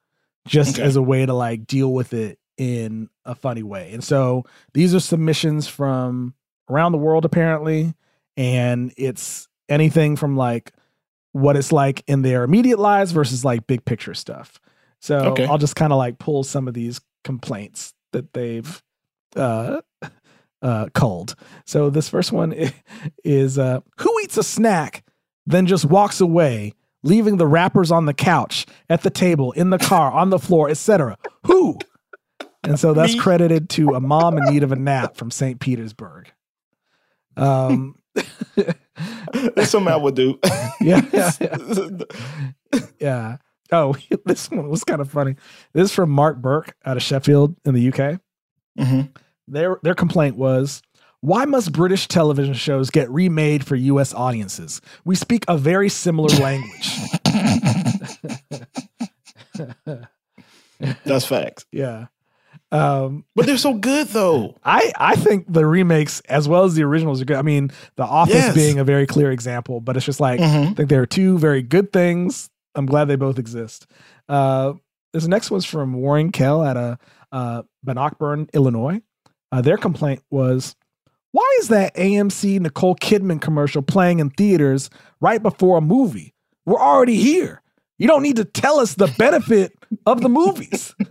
[0.47, 0.83] just Okay.
[0.83, 3.91] as a way to like deal with it in a funny way.
[3.93, 4.43] And so
[4.73, 6.35] these are submissions from
[6.69, 7.93] around the world, apparently.
[8.37, 10.71] And it's anything from like
[11.31, 14.59] what it's like in their immediate lives versus like big picture stuff.
[14.99, 15.45] So Okay.
[15.45, 18.81] I'll just kind of like pull some of these complaints that they've
[19.35, 19.81] uh
[20.61, 21.35] uh culled.
[21.65, 22.53] So this first one
[23.23, 25.03] is uh who eats a snack
[25.45, 26.73] then just walks away,
[27.03, 30.69] leaving the wrappers on the couch, at the table, in the car, on the floor,
[30.69, 31.17] etc.
[31.45, 31.77] Who?
[32.63, 35.59] And so that's credited to a mom in need of a nap from St.
[35.59, 36.31] Petersburg.
[37.37, 37.95] Um,
[39.55, 40.39] That's something I would do.
[40.81, 42.79] yeah, yeah, yeah.
[42.99, 43.37] yeah.
[43.71, 43.95] Oh,
[44.25, 45.35] this one was kind of funny.
[45.73, 48.19] This is from Mark Burke out of Sheffield in the UK.
[48.79, 49.09] Mhm.
[49.47, 50.81] Their their complaint was,
[51.21, 54.81] why must British television shows get remade for US audiences?
[55.03, 56.91] We speak a very similar language.
[61.05, 61.65] That's facts.
[61.71, 62.07] yeah.
[62.71, 64.55] Um, But they're so good though.
[64.63, 67.37] I I think the remakes as well as the originals are good.
[67.37, 68.55] I mean, The Office Yes.
[68.55, 70.71] being a very clear example, but it's just like Mhm.
[70.71, 72.49] I think there are two very good things.
[72.73, 73.87] I'm glad they both exist.
[74.27, 74.73] Uh,
[75.13, 76.97] this next one's from Warren Kell at a
[77.31, 79.01] uh, Bannockburn, Illinois.
[79.51, 80.75] Uh, their complaint was,
[81.31, 84.89] "Why is that AMC Nicole Kidman commercial playing in theaters
[85.21, 86.33] right before a movie?
[86.65, 87.61] We're already here.
[87.97, 89.71] You don't need to tell us the benefit
[90.05, 90.93] of the movies."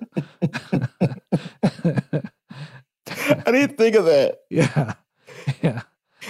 [3.06, 4.38] I didn't think of that.
[4.50, 4.94] yeah,
[5.62, 5.82] yeah.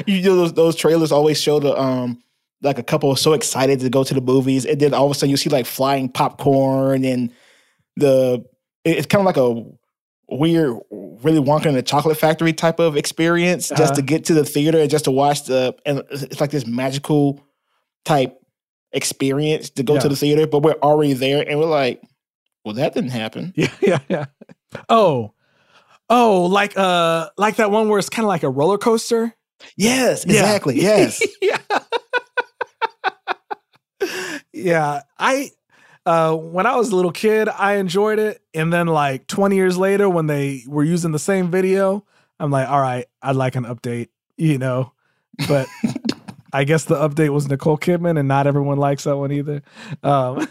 [0.06, 2.20] You know those those trailers always show the um
[2.62, 5.14] like a couple so excited to go to the movies, and then all of a
[5.14, 7.30] sudden you see like flying popcorn and
[7.96, 8.44] the
[8.84, 9.64] it- it's kind of like a
[10.34, 13.94] weird really Wonka and the Chocolate Factory type of experience just Uh-huh.
[13.94, 17.40] to get to the theater and just to watch the and it's like this magical
[18.04, 18.36] type
[18.94, 20.00] experience to go Yeah.
[20.00, 22.00] to the theater, but we're already there and we're like,
[22.64, 23.52] well, that didn't happen.
[23.56, 24.24] Yeah, yeah, yeah.
[24.88, 25.34] Oh,
[26.08, 29.34] oh, like uh, like that one where it's kind of like a roller coaster.
[29.76, 30.40] Yes, Yeah.
[30.40, 30.76] exactly.
[30.80, 31.22] Yes.
[31.42, 31.58] yeah.
[34.52, 35.02] yeah.
[35.18, 35.50] I
[36.06, 38.42] uh when I was a little kid, I enjoyed it.
[38.52, 42.04] And then like 20 years later, when they were using the same video,
[42.38, 44.92] I'm like, all right, I'd like an update, you know.
[45.48, 45.66] But
[46.54, 49.60] I guess the update was Nicole Kidman, and not everyone likes that one either.
[50.04, 50.46] Um,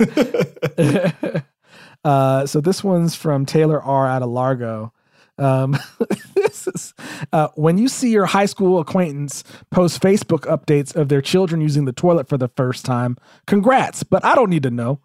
[2.04, 4.92] uh, so this one's from Taylor R out of Largo.
[5.38, 5.78] Um,
[6.34, 6.92] this is
[7.32, 11.84] uh, when you see your high school acquaintance post Facebook updates of their children using
[11.84, 13.16] the toilet for the first time.
[13.46, 14.98] Congrats, but I don't need to know.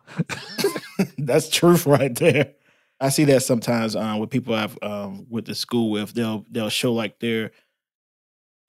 [1.20, 2.54] That's truth right there.
[2.99, 6.14] I see that sometimes um, with people I've um, went to school with.
[6.14, 7.52] They'll they'll show like their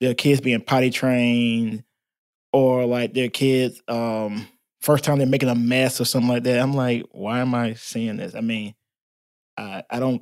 [0.03, 1.83] their kids being potty trained,
[2.51, 4.47] or like their kids um,
[4.81, 6.59] first time they're making a mess or something like that.
[6.59, 8.35] I'm like, why am I seeing this?
[8.35, 8.75] I mean,
[9.57, 10.21] I I don't.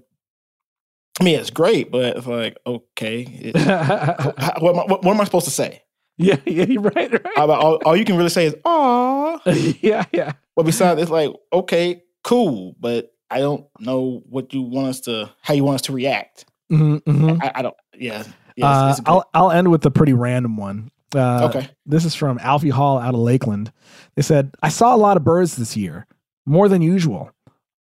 [1.20, 3.56] I mean, it's great, but it's like, okay, it-
[4.62, 5.84] what, am I, what, what am I supposed to say?
[6.18, 7.38] yeah, yeah, you're right, right.
[7.38, 9.40] All, all, all you can really say is, "Aw."
[9.82, 10.34] yeah, yeah.
[10.56, 15.30] But besides, it's like, okay, cool, but I don't know what you want us to,
[15.42, 16.46] how you want us to react.
[16.72, 17.40] Mhm, mhm.
[17.44, 17.76] I, I don't.
[17.96, 18.24] Yeah.
[18.62, 19.12] Yeah Uh, it's, it's good.
[19.12, 20.90] I'll I'll end with a pretty random one.
[21.14, 21.70] Uh, Okay.
[21.86, 23.72] This is from Alfie Hall out of Lakeland.
[24.16, 26.08] They said, "I saw a lot of birds this year,
[26.46, 27.32] more than usual.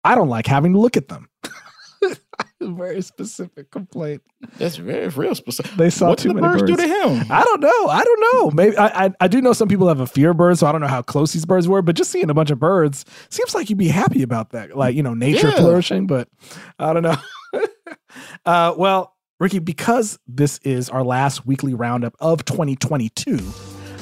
[0.03, 1.29] I don't like having to look at them."
[2.59, 4.21] Very specific complaint.
[4.57, 5.71] That's very real specific.
[5.73, 7.25] They saw what too did the many birds, do to him?
[7.31, 7.87] I don't know.
[7.87, 8.51] I don't know.
[8.51, 10.71] Maybe I, I I do know some people have a fear of birds, so I
[10.71, 11.81] don't know how close these birds were.
[11.81, 14.95] But just seeing a bunch of birds seems like you'd be happy about that, like
[14.95, 15.55] you know, nature Yeah.
[15.57, 16.07] flourishing.
[16.07, 16.27] But
[16.79, 17.15] I don't know.
[18.45, 23.39] uh, well, Rickey, because this is our last weekly roundup of 2022,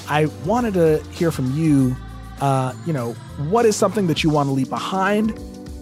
[0.08, 1.96] I wanted to hear from you.
[2.42, 3.14] Uh, you know,
[3.50, 5.32] what is something that you want to leave behind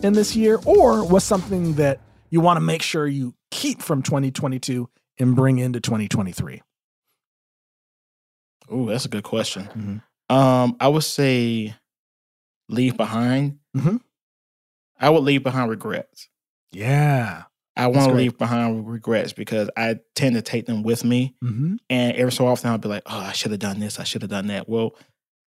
[0.04, 2.00] in this year, or what's something that
[2.30, 4.88] you want to make sure you keep from 2022
[5.20, 6.62] and bring into 2023?
[8.70, 10.04] Oh, that's a good question.
[10.30, 10.36] Mhm.
[10.36, 11.76] Um, I would say
[12.70, 13.60] leave behind.
[13.76, 14.02] Mhm.
[15.00, 16.30] I would leave behind regrets.
[16.72, 17.44] Yeah.
[17.84, 21.36] I want to leave behind regrets because I tend to take them with me.
[21.44, 21.76] Mm-hmm.
[21.90, 24.00] And every so often I'll be like, oh, I should have done this.
[24.00, 24.70] I should have done that.
[24.70, 24.96] Well,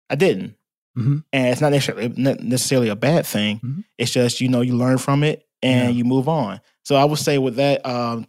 [0.08, 0.56] I didn't.
[0.96, 1.24] Mhm.
[1.32, 3.60] And it's not necessarily, not necessarily a bad thing.
[3.60, 3.84] Mhm.
[3.98, 5.96] It's just, you know, you learn from it and Yeah.
[5.98, 6.60] you move on.
[6.84, 8.26] So I would say with that, um,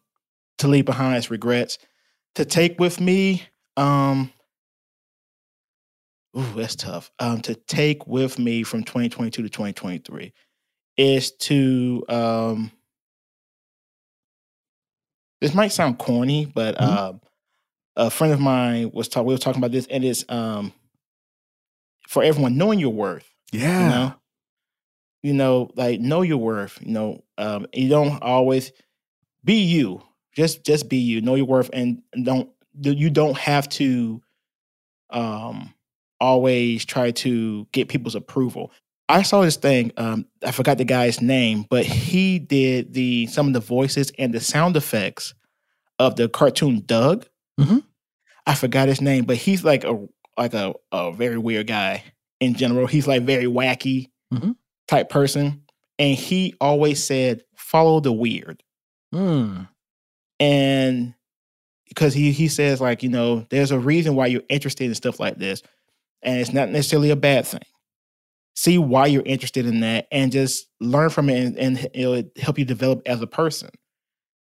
[0.59, 1.77] to leave behind is regrets.
[2.35, 3.43] To take with me,
[3.77, 4.31] um,
[6.37, 7.11] ooh, that's tough.
[7.19, 10.33] Um, to take with me from 2022 to 2023
[10.97, 12.71] is to um
[15.43, 16.83] this might sound corny, but Mhm.
[16.87, 17.21] um
[17.95, 20.73] a friend of mine was talking we were talking about this and it's um
[22.07, 23.79] for everyone knowing your worth Yeah.
[23.83, 24.13] you know
[25.21, 28.71] you know like know your worth you know um you don't always
[29.43, 30.01] be you
[30.35, 32.49] just just be you know your worth and don't
[32.81, 34.21] you don't have to
[35.11, 35.73] um
[36.19, 38.71] always try to get people's approval
[39.13, 43.47] i saw this thing um i forgot the guy's name but he did the some
[43.47, 45.33] of the voices and the sound effects
[45.99, 47.25] of the cartoon doug
[47.59, 47.83] Mhm.
[48.47, 50.07] i forgot his name but he's like a
[50.37, 52.03] like a, a very weird guy
[52.39, 52.87] in general.
[52.87, 54.55] He's like very wacky Mhm.
[54.87, 55.61] type person.
[55.99, 58.63] And he always said, follow the weird.
[59.13, 59.69] Mm.
[60.39, 61.13] And
[61.87, 65.19] because he he says, like, you know, there's a reason why you're interested in stuff
[65.19, 65.61] like this.
[66.23, 67.61] And it's not necessarily a bad thing.
[68.55, 72.59] See why you're interested in that and just learn from it and, and it'll help
[72.59, 73.69] you develop as a person.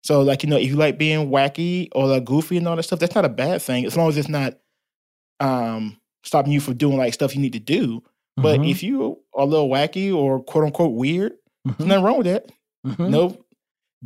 [0.05, 2.83] So, like, you know, if you like being wacky or like goofy and all that
[2.83, 4.59] stuff, that's not a bad thing as long as it's not
[5.41, 8.03] um stopping you from doing like stuff you need to do.
[8.37, 8.71] But Mhm.
[8.71, 11.33] if you are a little wacky or quote unquote weird,
[11.67, 11.77] Mhm.
[11.79, 12.47] there's nothing wrong with that.
[12.87, 13.11] Mhm.
[13.11, 13.45] No,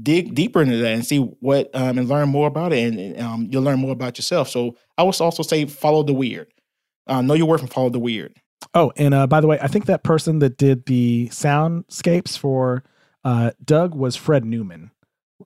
[0.02, 3.20] dig deeper into that and see what um, and learn more about it, and, and,
[3.20, 4.48] um, you'll learn more about yourself.
[4.50, 6.48] So I would also say follow the weird.
[7.06, 8.34] Uh, know your worth and follow the weird.
[8.74, 12.84] Oh, and uh, by the way, I think that person that did the soundscapes for
[13.24, 14.90] uh, Doug was Fred Newman.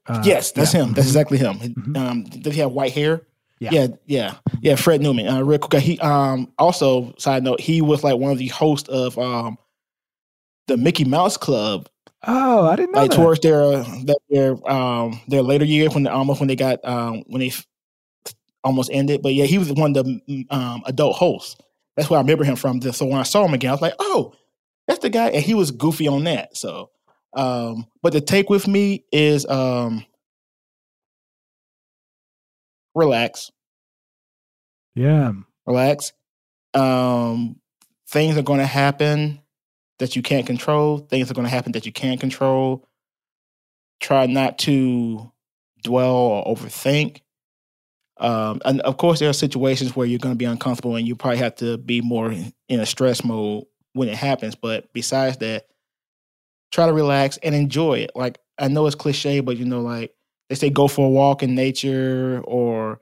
[0.06, 0.82] Uh, yes, that's yeah.
[0.82, 0.92] him.
[0.94, 1.10] That's Mhm.
[1.10, 1.94] exactly him.
[1.96, 3.22] Um, does he have white hair?
[3.58, 3.70] Yeah.
[3.72, 4.74] yeah, yeah, yeah.
[4.76, 5.28] Fred Newman.
[5.28, 8.88] Uh, real quick, he um also side note, he was like one of the hosts
[8.88, 9.58] of um
[10.66, 11.88] the Mickey Mouse Club
[12.26, 13.16] Oh, I didn't know like that.
[13.16, 17.40] towards their that their um their later years when almost when they got um when
[17.40, 17.52] they
[18.64, 19.20] almost ended.
[19.22, 21.56] But yeah, he was one of the mm, um adult hosts.
[21.96, 22.80] That's where I remember him from.
[22.80, 24.32] So when I saw him again, I was like, oh,
[24.86, 26.56] that's the guy, and he was goofy on that.
[26.56, 26.90] So,
[27.34, 30.04] um, but the take with me is um
[32.94, 33.50] relax,
[34.94, 35.32] Yeah.
[35.66, 36.12] relax.
[36.74, 37.56] Um,
[38.08, 39.40] things are going to happen
[39.98, 40.98] that you can't control.
[40.98, 42.88] Things are going to happen that you can't control.
[44.00, 45.30] Try not to
[45.82, 47.20] dwell or overthink.
[48.20, 51.16] Um, and of course, there are situations where you're going to be uncomfortable and you
[51.16, 53.64] probably have to be more in a stress mode
[53.94, 54.54] when it happens.
[54.54, 55.66] But besides that,
[56.70, 58.10] try to relax and enjoy it.
[58.14, 60.14] Like I know it's cliche, but you know, like
[60.48, 63.00] they say, go for a walk in nature or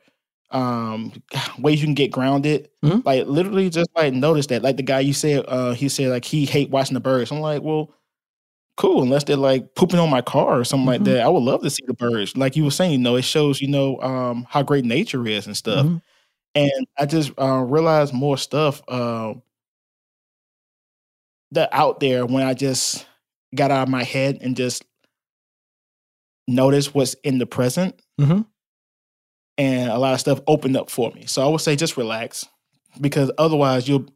[0.51, 1.13] um
[1.59, 2.69] ways you can get grounded.
[2.85, 3.05] Mhm.
[3.05, 4.63] Like literally, just like notice that.
[4.63, 7.31] Like the guy you said, uh, he said like he hate watching the birds.
[7.31, 7.91] I'm like, well,
[8.79, 9.03] cool.
[9.03, 11.07] Unless they're like pooping on my car or something like Mhm.
[11.07, 12.37] that, I would love to see the birds.
[12.37, 15.47] Like you were saying, you know, it shows you know um how great nature is
[15.47, 15.87] and stuff.
[15.87, 16.03] Mhm.
[16.57, 19.43] And I just uh, realized more stuff um
[21.53, 23.07] that out there when I just
[23.55, 24.85] got out of my head and just
[26.47, 28.47] noticed what's in the present Mhm.
[29.59, 31.27] and a lot of stuff opened up for me.
[31.27, 32.45] So I would say just relax
[33.01, 34.07] because otherwise you'll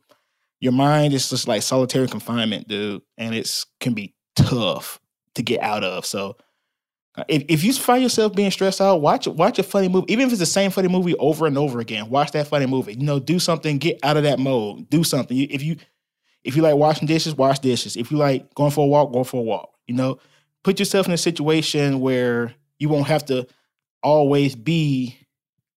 [0.61, 5.01] your mind is just like solitary confinement, dude, and it's can be tough
[5.35, 6.07] to get out of.
[6.07, 6.37] So
[7.29, 10.33] if, if you find yourself being stressed out, watch watch a funny movie, even if
[10.33, 12.09] it's the same funny movie over and over again.
[12.09, 12.95] Watch that funny movie.
[12.95, 14.89] You know, do something, get out of that mode.
[14.89, 15.37] Do something.
[15.37, 15.77] If you
[16.45, 17.97] if you like washing dishes, wash dishes.
[17.97, 19.75] If you like going for a walk, go for a walk.
[19.87, 20.19] You know,
[20.65, 23.47] put yourself in a situation where you won't have to
[24.03, 25.17] always be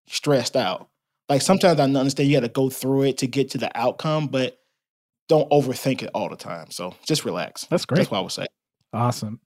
[0.08, 0.90] stressed out.
[1.28, 4.28] Like sometimes I understand you got to go through it to get to the outcome,
[4.28, 4.60] but
[5.28, 6.72] don't overthink it all the time.
[6.72, 7.66] So just relax.
[7.66, 7.98] That's great.
[7.98, 8.48] That's what I would say.
[8.94, 9.40] Awesome.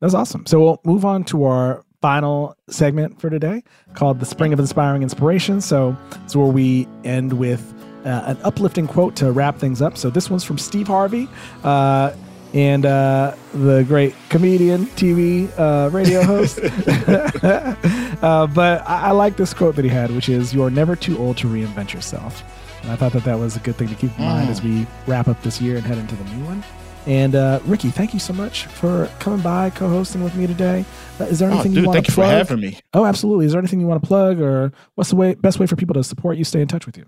[0.00, 0.46] That's awesome.
[0.46, 3.62] So we'll move on to our final segment for today
[3.94, 5.60] called The Spring of Inspiring Inspiration.
[5.60, 7.72] So it's where we end with
[8.04, 9.96] uh, an uplifting quote to wrap things up.
[9.96, 11.28] So this one's from Steve Harvey.
[11.62, 12.12] Uh,
[12.54, 16.58] and uh, the great comedian, TV, uh, radio host.
[18.22, 20.94] uh, but I, I like this quote that he had, which is, "You are never
[20.94, 22.42] too old to reinvent yourself."
[22.82, 24.50] And I thought that that was a good thing to keep in mind Mm.
[24.50, 26.62] as we wrap up this year and head into the new one.
[27.06, 30.84] And uh, Rickey, thank you so much for coming by, co-hosting with me today.
[31.20, 32.32] Uh, is there anything Oh, anything dude, you want thank to you for plug?
[32.48, 32.78] having me.
[32.94, 33.46] Oh, absolutely.
[33.46, 35.94] Is there anything you want to plug, or what's the way best way for people
[35.94, 37.06] to support you, stay in touch with you?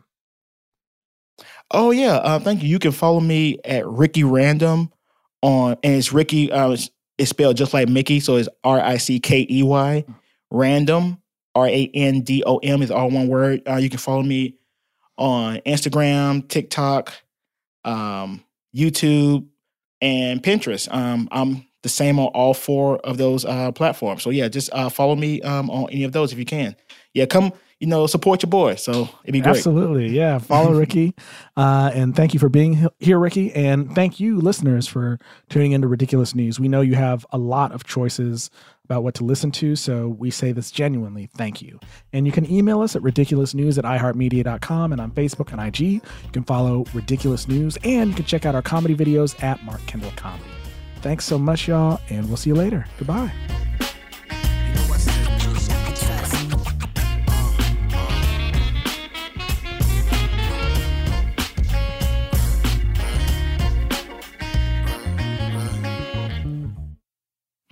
[1.70, 2.68] Oh yeah, uh, thank you.
[2.68, 4.92] You can follow me at Rickey Random
[5.42, 6.50] on, and it's Rickey.
[6.52, 10.04] Uh, it's, it's spelled just like Mickey, so it's R I C K E Y.
[10.50, 11.20] Random,
[11.54, 13.62] R A N D O M is all one word.
[13.68, 14.54] Uh, you can follow me
[15.16, 17.12] on Instagram, TikTok,
[17.84, 18.42] um,
[18.74, 19.46] YouTube,
[20.00, 20.92] and Pinterest.
[20.92, 24.22] Um, I'm the same on all four of those uh, platforms.
[24.22, 26.74] So yeah, just uh, follow me um, on any of those if you can.
[27.12, 28.74] Yeah, come, you know, support your boy.
[28.76, 29.56] So it'd be great.
[29.56, 30.08] Absolutely.
[30.08, 30.38] Yeah.
[30.38, 31.14] Follow Rickey.
[31.56, 33.52] Uh, and thank you for being here, Rickey.
[33.54, 35.18] And thank you, listeners, for
[35.50, 36.58] tuning into Ridiculous News.
[36.58, 38.50] We know you have a lot of choices
[38.84, 39.76] about what to listen to.
[39.76, 41.28] So we say this genuinely.
[41.36, 41.80] Thank you.
[42.12, 45.80] And you can email us at ridiculousnews at iheartmedia.com and on Facebook and IG.
[45.80, 49.84] You can follow Ridiculous News and you can check out our comedy videos at Mark
[49.86, 50.44] Kendall Comedy.
[51.00, 52.00] Thanks so much, y'all.
[52.10, 52.86] And we'll see you later.
[52.98, 53.32] Goodbye.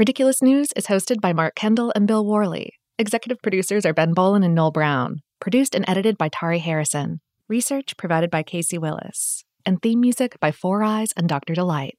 [0.02, 2.72] Ridiculous News is hosted by Mark Kendall and Bill Worley.
[2.98, 5.20] Executive producers are Ben Bowlin and Noel Brown.
[5.38, 7.20] Produced and edited by Tari Harrison.
[7.48, 11.54] Research provided by Casey Willis, and theme music by Four Eyes and Dr.
[11.54, 11.98] Delight.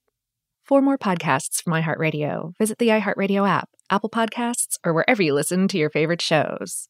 [0.66, 5.70] For more podcasts from iHeartRadio, visit the iHeartRadio app, Apple Podcasts, or wherever you listen
[5.70, 6.90] to your favorite shows.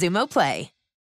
[0.01, 0.80] Xumo Play.